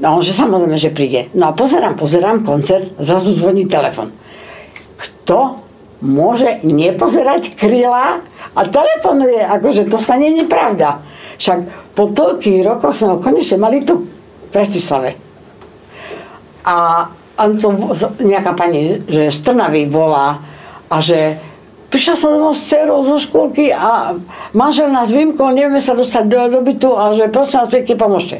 No, 0.03 0.19
že 0.19 0.35
samozrejme, 0.35 0.75
že 0.75 0.91
príde. 0.91 1.31
No 1.31 1.47
a 1.47 1.55
pozerám, 1.55 1.95
pozerám 1.95 2.43
koncert, 2.43 2.91
zrazu 2.99 3.31
zvoní 3.31 3.63
telefon 3.63 4.11
kto 5.03 5.59
môže 6.03 6.59
nepozerať 6.67 7.55
kryla 7.55 8.19
a 8.53 8.61
telefonuje, 8.67 9.39
akože 9.39 9.87
to 9.87 9.95
sa 9.95 10.19
nie 10.19 10.35
je 10.35 10.45
pravda. 10.47 10.99
Však 11.39 11.59
po 11.95 12.11
toľkých 12.11 12.63
rokoch 12.63 12.95
sme 12.95 13.15
ho 13.15 13.23
konečne 13.23 13.57
mali 13.59 13.83
tu, 13.87 14.03
v 14.03 14.47
Bratislave. 14.51 15.15
A, 16.63 17.07
a 17.11 17.41
to 17.55 17.67
nejaká 18.23 18.55
pani, 18.55 19.03
že 19.07 19.31
z 19.31 19.37
Trnavy 19.43 19.87
volá 19.87 20.39
a 20.91 20.95
že 20.99 21.39
prišla 21.89 22.15
som 22.17 22.33
domov 22.33 22.57
s 22.57 22.67
dcerou 22.67 23.05
zo 23.05 23.17
škôlky 23.21 23.69
a 23.69 24.17
manžel 24.57 24.89
nás 24.89 25.13
vymkol, 25.13 25.53
nevieme 25.53 25.81
sa 25.81 25.93
dostať 25.93 26.23
do, 26.25 26.39
do 26.49 26.59
bytu 26.65 26.89
a 26.93 27.13
že 27.13 27.29
prosím 27.29 27.65
vás 27.65 27.69
pekne 27.69 27.95
pomôžte. 27.97 28.37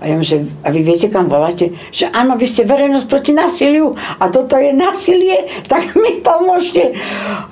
A 0.00 0.08
ja 0.08 0.16
že, 0.24 0.48
a 0.64 0.72
vy 0.72 0.80
viete, 0.80 1.12
kam 1.12 1.28
voláte? 1.28 1.76
Že 1.92 2.08
áno, 2.16 2.40
vy 2.40 2.48
ste 2.48 2.64
verejnosť 2.64 3.04
proti 3.04 3.36
násiliu 3.36 3.92
a 4.16 4.32
toto 4.32 4.56
je 4.56 4.72
násilie, 4.72 5.44
tak 5.68 5.92
mi 5.92 6.24
pomôžte. 6.24 6.96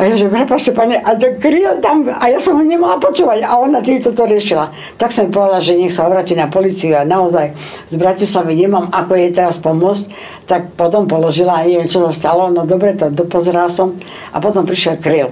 A 0.01 0.09
ja 0.09 0.17
že, 0.17 0.33
prepáčte, 0.33 0.73
pane, 0.73 0.97
a 0.97 1.13
to 1.13 1.37
kryl 1.37 1.77
tam, 1.85 2.09
a 2.09 2.25
ja 2.33 2.41
som 2.41 2.57
ho 2.57 2.65
nemohla 2.65 2.97
počúvať 3.05 3.45
a 3.45 3.61
ona 3.61 3.85
týmto 3.85 4.17
to 4.17 4.25
riešila. 4.25 4.73
Tak 4.97 5.13
som 5.13 5.29
povedala, 5.29 5.61
že 5.61 5.77
nech 5.77 5.93
sa 5.93 6.09
obráti 6.09 6.33
na 6.33 6.49
policiu 6.49 6.97
a 6.97 7.05
naozaj 7.05 7.53
z 7.85 7.95
Bratislavy 8.01 8.57
nemám, 8.57 8.89
ako 8.97 9.13
jej 9.13 9.29
teraz 9.29 9.61
pomôcť, 9.61 10.05
tak 10.49 10.73
potom 10.73 11.05
položila 11.05 11.61
a 11.61 11.69
neviem, 11.69 11.93
čo 11.93 12.01
sa 12.09 12.17
stalo, 12.17 12.49
no 12.49 12.65
dobre, 12.65 12.97
to 12.97 13.13
dopozeral 13.13 13.69
som 13.69 14.01
a 14.33 14.41
potom 14.41 14.65
prišiel 14.65 14.97
kryl. 14.97 15.29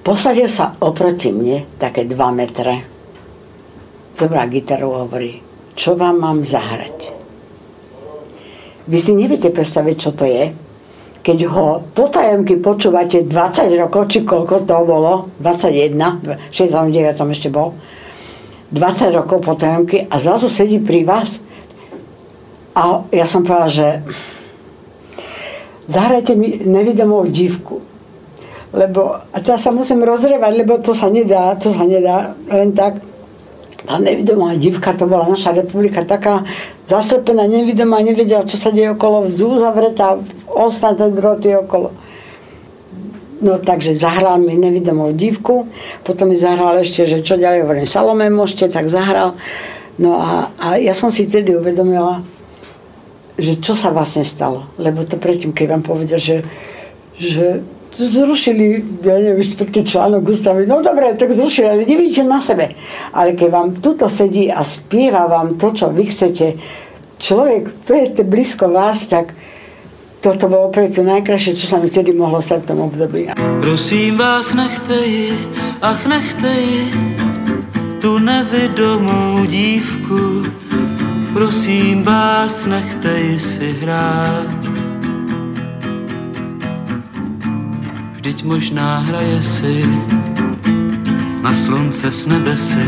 Posadil 0.00 0.48
sa 0.48 0.80
oproti 0.80 1.28
mne, 1.28 1.68
také 1.76 2.08
2 2.08 2.16
metre. 2.32 2.88
Dobrá 4.16 4.48
gitaru 4.48 5.04
hovorí, 5.04 5.51
čo 5.74 5.96
vám 5.96 6.20
mám 6.20 6.38
zahrať. 6.44 7.12
Vy 8.90 8.98
si 8.98 9.12
neviete 9.14 9.48
predstaviť, 9.48 9.96
čo 9.96 10.10
to 10.12 10.26
je, 10.26 10.50
keď 11.22 11.38
ho 11.54 11.86
potajomky 11.94 12.58
počúvate 12.58 13.22
20 13.22 13.70
rokov, 13.78 14.10
či 14.10 14.26
koľko 14.26 14.66
to 14.66 14.76
bolo, 14.82 15.30
21, 15.38 15.94
v 16.18 16.30
69 16.50 17.14
ešte 17.30 17.48
bol, 17.48 17.78
20 18.74 19.14
rokov 19.14 19.46
potajomky 19.46 20.10
a 20.10 20.18
zrazu 20.18 20.50
sedí 20.50 20.82
pri 20.82 21.06
vás. 21.06 21.38
A 22.74 23.06
ja 23.14 23.28
som 23.28 23.46
povedala, 23.46 23.70
že 23.70 23.88
zahrajte 25.86 26.34
mi 26.34 26.58
nevidomou 26.66 27.22
divku. 27.30 27.84
Lebo, 28.72 29.20
a 29.20 29.36
teraz 29.44 29.68
sa 29.68 29.70
musím 29.70 30.00
rozrevať, 30.00 30.52
lebo 30.56 30.80
to 30.80 30.96
sa 30.96 31.12
nedá, 31.12 31.52
to 31.60 31.68
sa 31.68 31.84
nedá 31.84 32.32
len 32.48 32.72
tak 32.72 32.98
tá 33.82 33.98
nevidomá 33.98 34.54
divka, 34.54 34.94
to 34.94 35.10
bola 35.10 35.26
naša 35.26 35.52
republika 35.58 36.06
taká 36.06 36.46
zaslepená, 36.86 37.50
nevidomá, 37.50 37.98
nevedela, 37.98 38.46
čo 38.46 38.54
sa 38.54 38.70
deje 38.70 38.94
okolo, 38.94 39.26
uzavretá, 39.26 40.22
ostatné 40.46 41.10
droty 41.10 41.58
okolo. 41.58 41.90
No 43.42 43.58
takže 43.58 43.98
zahral 43.98 44.38
mi 44.38 44.54
nevidomú 44.54 45.10
divku, 45.10 45.66
potom 46.06 46.30
mi 46.30 46.38
zahral 46.38 46.78
ešte, 46.78 47.02
že 47.10 47.26
čo 47.26 47.34
ďalej 47.34 47.66
hovorím, 47.66 47.86
Salome 47.90 48.30
môžete, 48.30 48.70
tak 48.70 48.86
zahral. 48.86 49.34
No 49.98 50.14
a, 50.14 50.54
a 50.62 50.66
ja 50.78 50.94
som 50.94 51.10
si 51.10 51.26
tedy 51.26 51.58
uvedomila, 51.58 52.22
že 53.34 53.58
čo 53.58 53.74
sa 53.74 53.90
vlastne 53.90 54.22
stalo. 54.22 54.70
Lebo 54.78 55.02
to 55.02 55.18
predtým, 55.18 55.50
keď 55.50 55.66
vám 55.74 55.82
povedia, 55.82 56.22
že, 56.22 56.46
že 57.18 57.66
zrušili, 57.94 58.80
ja 59.04 59.16
neviem, 59.20 59.44
štvrtý 59.44 59.84
článok 59.84 60.32
ústavy. 60.32 60.64
No 60.64 60.80
dobre, 60.80 61.12
tak 61.14 61.32
zrušili, 61.32 61.68
ale 61.68 61.82
nevidíte 61.84 62.24
na 62.24 62.40
sebe. 62.40 62.72
Ale 63.12 63.36
keď 63.36 63.48
vám 63.52 63.68
tuto 63.78 64.08
sedí 64.08 64.48
a 64.48 64.64
spieva 64.64 65.28
vám 65.28 65.60
to, 65.60 65.76
čo 65.76 65.92
vy 65.92 66.08
chcete, 66.08 66.56
človek, 67.20 67.86
to 67.86 67.92
je 67.92 68.24
blízko 68.24 68.72
vás, 68.72 69.06
tak 69.06 69.36
toto 70.22 70.46
bolo 70.46 70.70
preto 70.70 71.02
najkrajšie, 71.02 71.58
čo 71.58 71.66
sa 71.66 71.76
mi 71.82 71.90
vtedy 71.90 72.14
mohlo 72.14 72.38
stať 72.38 72.62
v 72.62 72.68
tom 72.70 72.80
období. 72.86 73.34
Prosím 73.58 74.22
vás, 74.22 74.54
nechte 74.54 74.94
ji, 74.94 75.34
ach 75.82 75.98
nechte 76.06 76.46
ji, 76.46 76.86
tu 77.98 78.18
nevidomou 78.18 79.42
dívku. 79.46 80.46
Prosím 81.34 82.02
vás, 82.02 82.66
nechte 82.66 83.10
ji 83.20 83.38
si 83.38 83.68
hrát. 83.82 84.61
Vždyť 88.22 88.46
možná 88.46 89.02
hraje 89.02 89.42
si 89.42 89.82
na 91.42 91.50
slunce 91.50 92.06
s 92.06 92.30
nebesy, 92.30 92.86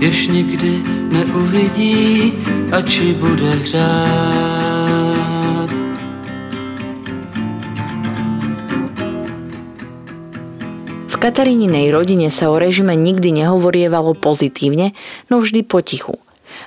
jež 0.00 0.32
nikdy 0.32 0.80
neuvidí, 1.12 2.32
či 2.88 3.12
bude 3.12 3.52
hřát. 3.60 5.68
V 11.12 11.14
Kataríninej 11.20 11.92
rodine 11.92 12.32
sa 12.32 12.48
o 12.48 12.56
režime 12.56 12.96
nikdy 12.96 13.36
nehovorievalo 13.36 14.16
pozitívne, 14.16 14.96
no 15.28 15.44
vždy 15.44 15.60
potichu. 15.60 16.16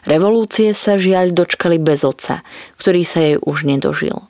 Revolúcie 0.05 0.69
sa 0.77 1.01
žiaľ 1.01 1.33
dočkali 1.33 1.81
bez 1.81 2.05
otca, 2.05 2.45
ktorý 2.77 3.01
sa 3.01 3.25
jej 3.25 3.41
už 3.41 3.65
nedožil. 3.65 4.21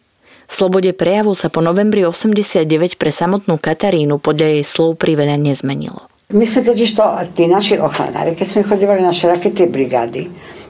V 0.45 0.53
slobode 0.53 0.93
prejavu 0.93 1.33
sa 1.33 1.49
po 1.49 1.61
novembri 1.61 2.05
89 2.05 3.01
pre 3.01 3.09
samotnú 3.09 3.57
Katarínu 3.57 4.21
podľa 4.21 4.59
jej 4.59 4.63
slov 4.63 5.01
priveľa 5.01 5.41
nezmenilo. 5.41 6.05
My 6.33 6.45
sme 6.45 6.65
totiž 6.65 6.89
to, 6.97 7.05
tí 7.37 7.45
naši 7.45 7.77
ochranári, 7.77 8.33
keď 8.33 8.47
sme 8.49 8.65
chodívali 8.65 9.01
na 9.01 9.13
šrakety 9.13 9.69
brigády, 9.69 10.25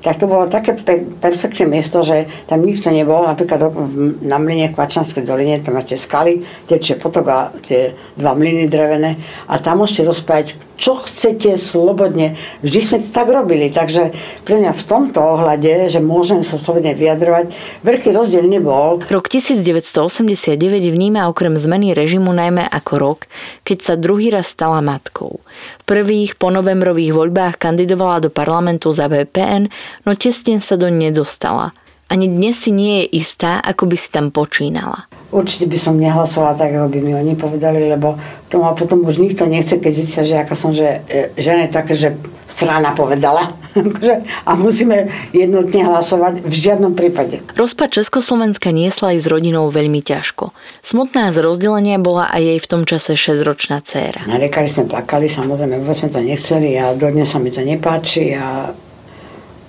tak 0.05 0.21
to 0.21 0.29
bolo 0.29 0.45
také 0.45 0.77
pe- 0.77 1.01
perfektné 1.17 1.65
miesto, 1.65 2.05
že 2.05 2.29
tam 2.45 2.61
nikto 2.61 2.93
nebol, 2.93 3.25
napríklad 3.25 3.73
na 4.21 4.37
mline 4.37 4.69
Kvačanskej 4.69 5.25
doline, 5.25 5.63
tam 5.65 5.81
máte 5.81 5.97
skaly, 5.97 6.45
tečie 6.69 6.99
potok 6.99 7.25
a 7.31 7.49
tie 7.65 7.95
dva 8.13 8.37
mlyny 8.37 8.69
drevené 8.69 9.17
a 9.49 9.57
tam 9.57 9.81
môžete 9.81 10.05
rozprávať, 10.05 10.59
čo 10.75 10.99
chcete 10.99 11.55
slobodne. 11.55 12.35
Vždy 12.61 12.79
sme 12.83 12.97
to 12.99 13.09
tak 13.11 13.31
robili, 13.31 13.71
takže 13.71 14.11
pre 14.43 14.59
mňa 14.59 14.71
v 14.75 14.83
tomto 14.83 15.19
ohľade, 15.23 15.87
že 15.87 16.03
môžem 16.03 16.43
sa 16.43 16.59
slobodne 16.59 16.91
vyjadrovať, 16.93 17.51
veľký 17.81 18.09
rozdiel 18.11 18.45
nebol. 18.47 18.99
Rok 19.07 19.25
1989 19.31 20.59
vníma 20.91 21.31
okrem 21.31 21.55
zmeny 21.55 21.95
režimu 21.95 22.35
najmä 22.35 22.67
ako 22.67 22.93
rok, 22.99 23.19
keď 23.63 23.77
sa 23.79 23.93
druhý 23.95 24.31
raz 24.31 24.51
stala 24.51 24.83
matkou. 24.83 25.39
V 25.81 25.83
prvých 25.87 26.35
ponovembrových 26.35 27.15
voľbách 27.15 27.55
kandidovala 27.59 28.27
do 28.27 28.29
parlamentu 28.29 28.91
za 28.91 29.07
VPN, 29.07 29.71
no 30.03 30.11
tesne 30.19 30.59
sa 30.59 30.75
do 30.75 30.91
nedostala. 30.91 31.71
Ani 32.05 32.29
dnes 32.29 32.53
si 32.53 32.69
nie 32.69 33.01
je 33.01 33.17
istá, 33.17 33.57
ako 33.65 33.89
by 33.89 33.97
si 33.97 34.13
tam 34.13 34.29
počínala. 34.29 35.09
Určite 35.33 35.65
by 35.65 35.77
som 35.81 35.97
nehlasovala 35.97 36.53
tak, 36.53 36.77
ako 36.77 36.87
by 36.93 36.99
mi 37.01 37.17
oni 37.17 37.33
povedali, 37.33 37.89
lebo 37.89 38.13
to 38.45 38.61
ma 38.61 38.77
potom 38.77 39.01
už 39.09 39.17
nikto 39.17 39.49
nechce, 39.49 39.81
keď 39.81 39.91
zistia, 39.91 40.21
že 40.21 40.35
aká 40.37 40.53
som, 40.53 40.69
že 40.69 41.01
e, 41.09 41.33
žena 41.35 41.65
je 41.65 41.71
také, 41.73 41.97
že 41.97 42.13
strana 42.45 42.93
povedala 42.93 43.57
akože, 43.73 44.21
a 44.45 44.51
musíme 44.53 45.09
jednotne 45.33 45.81
hlasovať 45.81 46.45
v 46.45 46.53
žiadnom 46.53 46.93
prípade. 46.93 47.41
Rozpad 47.57 47.89
Československa 47.89 48.69
niesla 48.69 49.17
aj 49.17 49.25
s 49.25 49.27
rodinou 49.27 49.73
veľmi 49.73 50.05
ťažko. 50.05 50.53
Smutná 50.85 51.33
z 51.33 51.41
rozdelenia 51.41 51.97
bola 51.97 52.29
aj 52.29 52.41
jej 52.45 52.59
v 52.61 52.69
tom 52.69 52.81
čase 52.85 53.17
6-ročná 53.17 53.81
dcéra. 53.81 54.29
Narekali 54.29 54.69
sme, 54.69 54.85
plakali, 54.85 55.25
samozrejme, 55.25 55.81
vôbec 55.81 55.97
sme 55.97 56.13
to 56.13 56.21
nechceli 56.21 56.77
a 56.77 56.93
dodnes 56.93 57.25
sa 57.25 57.41
mi 57.41 57.49
to 57.49 57.65
nepáči 57.65 58.37
a 58.37 58.69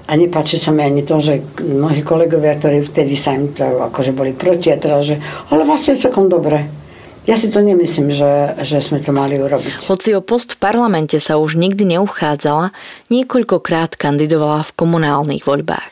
a 0.06 0.12
nepáči 0.14 0.56
sa 0.56 0.70
mi 0.70 0.86
ani 0.86 1.02
to, 1.02 1.18
že 1.18 1.42
mnohí 1.58 2.06
kolegovia, 2.06 2.54
ktorí 2.54 2.86
vtedy 2.86 3.18
sa 3.18 3.34
im 3.34 3.50
to 3.50 3.66
akože 3.90 4.14
boli 4.14 4.30
proti 4.30 4.70
a 4.70 4.78
teraz, 4.78 5.10
že 5.10 5.18
ale 5.50 5.66
vlastne 5.66 5.98
celkom 5.98 6.30
dobre. 6.30 6.66
Ja 7.26 7.34
si 7.34 7.50
to 7.50 7.58
nemyslím, 7.58 8.14
že, 8.14 8.54
že 8.62 8.78
sme 8.78 9.02
to 9.02 9.10
mali 9.10 9.34
urobiť. 9.42 9.90
Hoci 9.90 10.14
o 10.14 10.22
post 10.22 10.54
v 10.54 10.62
parlamente 10.62 11.18
sa 11.18 11.42
už 11.42 11.58
nikdy 11.58 11.98
neuchádzala, 11.98 12.70
niekoľkokrát 13.10 13.98
kandidovala 13.98 14.62
v 14.62 14.74
komunálnych 14.78 15.42
voľbách. 15.42 15.90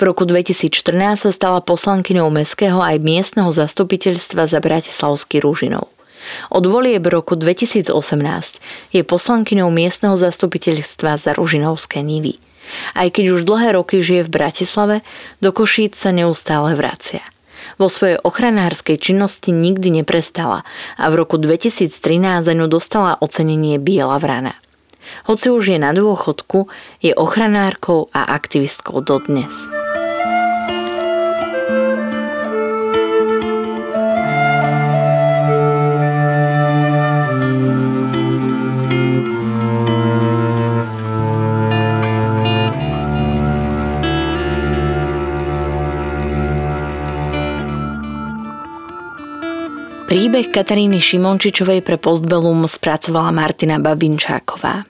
V 0.00 0.02
roku 0.08 0.24
2014 0.24 1.28
sa 1.28 1.30
stala 1.30 1.60
poslankyňou 1.60 2.32
mestského 2.32 2.80
aj 2.80 2.96
miestneho 2.96 3.52
zastupiteľstva 3.52 4.48
za 4.48 4.58
Bratislavský 4.64 5.44
Rúžinov. 5.44 5.92
Od 6.48 6.64
volieb 6.64 7.04
roku 7.08 7.36
2018 7.36 7.92
je 8.92 9.02
poslankyňou 9.04 9.68
miestneho 9.68 10.16
zastupiteľstva 10.16 11.16
za 11.20 11.36
Ružinovské 11.36 12.00
nivy. 12.00 12.40
Aj 12.94 13.08
keď 13.08 13.36
už 13.38 13.46
dlhé 13.46 13.76
roky 13.76 14.00
žije 14.00 14.26
v 14.26 14.34
Bratislave, 14.34 14.96
do 15.38 15.50
Košíc 15.50 15.96
sa 15.98 16.10
neustále 16.14 16.74
vracia. 16.74 17.22
Vo 17.76 17.88
svojej 17.88 18.20
ochranárskej 18.20 18.96
činnosti 19.00 19.52
nikdy 19.52 20.02
neprestala 20.02 20.64
a 20.96 21.04
v 21.08 21.14
roku 21.20 21.36
2013 21.36 22.44
za 22.44 22.52
ňu 22.52 22.66
dostala 22.68 23.16
ocenenie 23.20 23.80
Biela 23.80 24.16
vrana. 24.20 24.56
Hoci 25.26 25.50
už 25.50 25.74
je 25.74 25.78
na 25.80 25.90
dôchodku, 25.96 26.68
je 27.02 27.12
ochranárkou 27.16 28.12
a 28.12 28.36
aktivistkou 28.36 29.00
dodnes. 29.00 29.66
Príbeh 50.10 50.50
Kataríny 50.50 50.98
Šimončičovej 50.98 51.86
pre 51.86 51.94
Postbellum 51.94 52.66
spracovala 52.66 53.30
Martina 53.30 53.78
Babinčáková. 53.78 54.82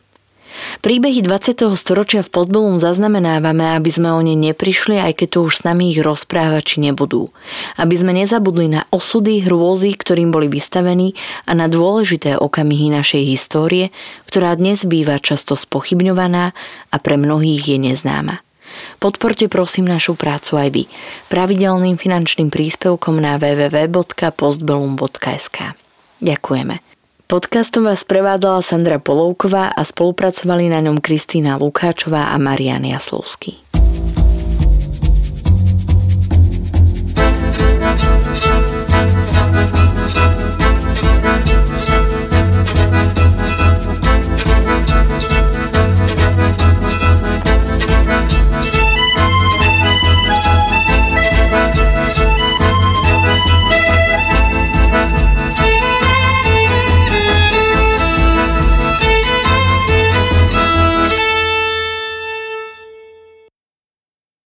Príbehy 0.81 1.21
20. 1.21 1.61
storočia 1.77 2.25
v 2.25 2.33
Postbellum 2.33 2.81
zaznamenávame, 2.81 3.77
aby 3.77 3.91
sme 3.93 4.17
o 4.17 4.25
ne 4.25 4.33
neprišli, 4.33 4.97
aj 4.97 5.21
keď 5.21 5.29
tu 5.29 5.39
už 5.45 5.61
s 5.61 5.63
nami 5.69 5.93
ich 5.93 6.01
rozprávači 6.01 6.81
nebudú. 6.81 7.29
Aby 7.77 8.01
sme 8.01 8.17
nezabudli 8.17 8.73
na 8.73 8.89
osudy, 8.89 9.45
hrôzy, 9.45 9.93
ktorým 9.93 10.33
boli 10.33 10.49
vystavení 10.49 11.13
a 11.45 11.53
na 11.53 11.69
dôležité 11.69 12.41
okamihy 12.41 12.89
našej 12.89 13.21
histórie, 13.21 13.93
ktorá 14.25 14.57
dnes 14.57 14.89
býva 14.89 15.21
často 15.21 15.53
spochybňovaná 15.53 16.57
a 16.89 16.97
pre 16.97 17.21
mnohých 17.21 17.77
je 17.77 17.93
neznáma. 17.93 18.41
Podporte 18.99 19.49
prosím 19.49 19.89
našu 19.89 20.15
prácu 20.19 20.57
aj 20.61 20.71
vy 20.75 20.85
pravidelným 21.33 21.97
finančným 21.97 22.51
príspevkom 22.53 23.21
na 23.21 23.39
www.postbellum.sk. 23.41 25.59
Ďakujeme. 26.21 26.91
Podcastom 27.31 27.87
vás 27.87 28.03
prevádzala 28.03 28.59
Sandra 28.59 28.99
Polovková 28.99 29.71
a 29.71 29.87
spolupracovali 29.87 30.67
na 30.67 30.83
ňom 30.83 30.99
Kristýna 30.99 31.63
Lukáčová 31.63 32.35
a 32.35 32.37
Marian 32.43 32.83
Jaslovský. 32.83 33.70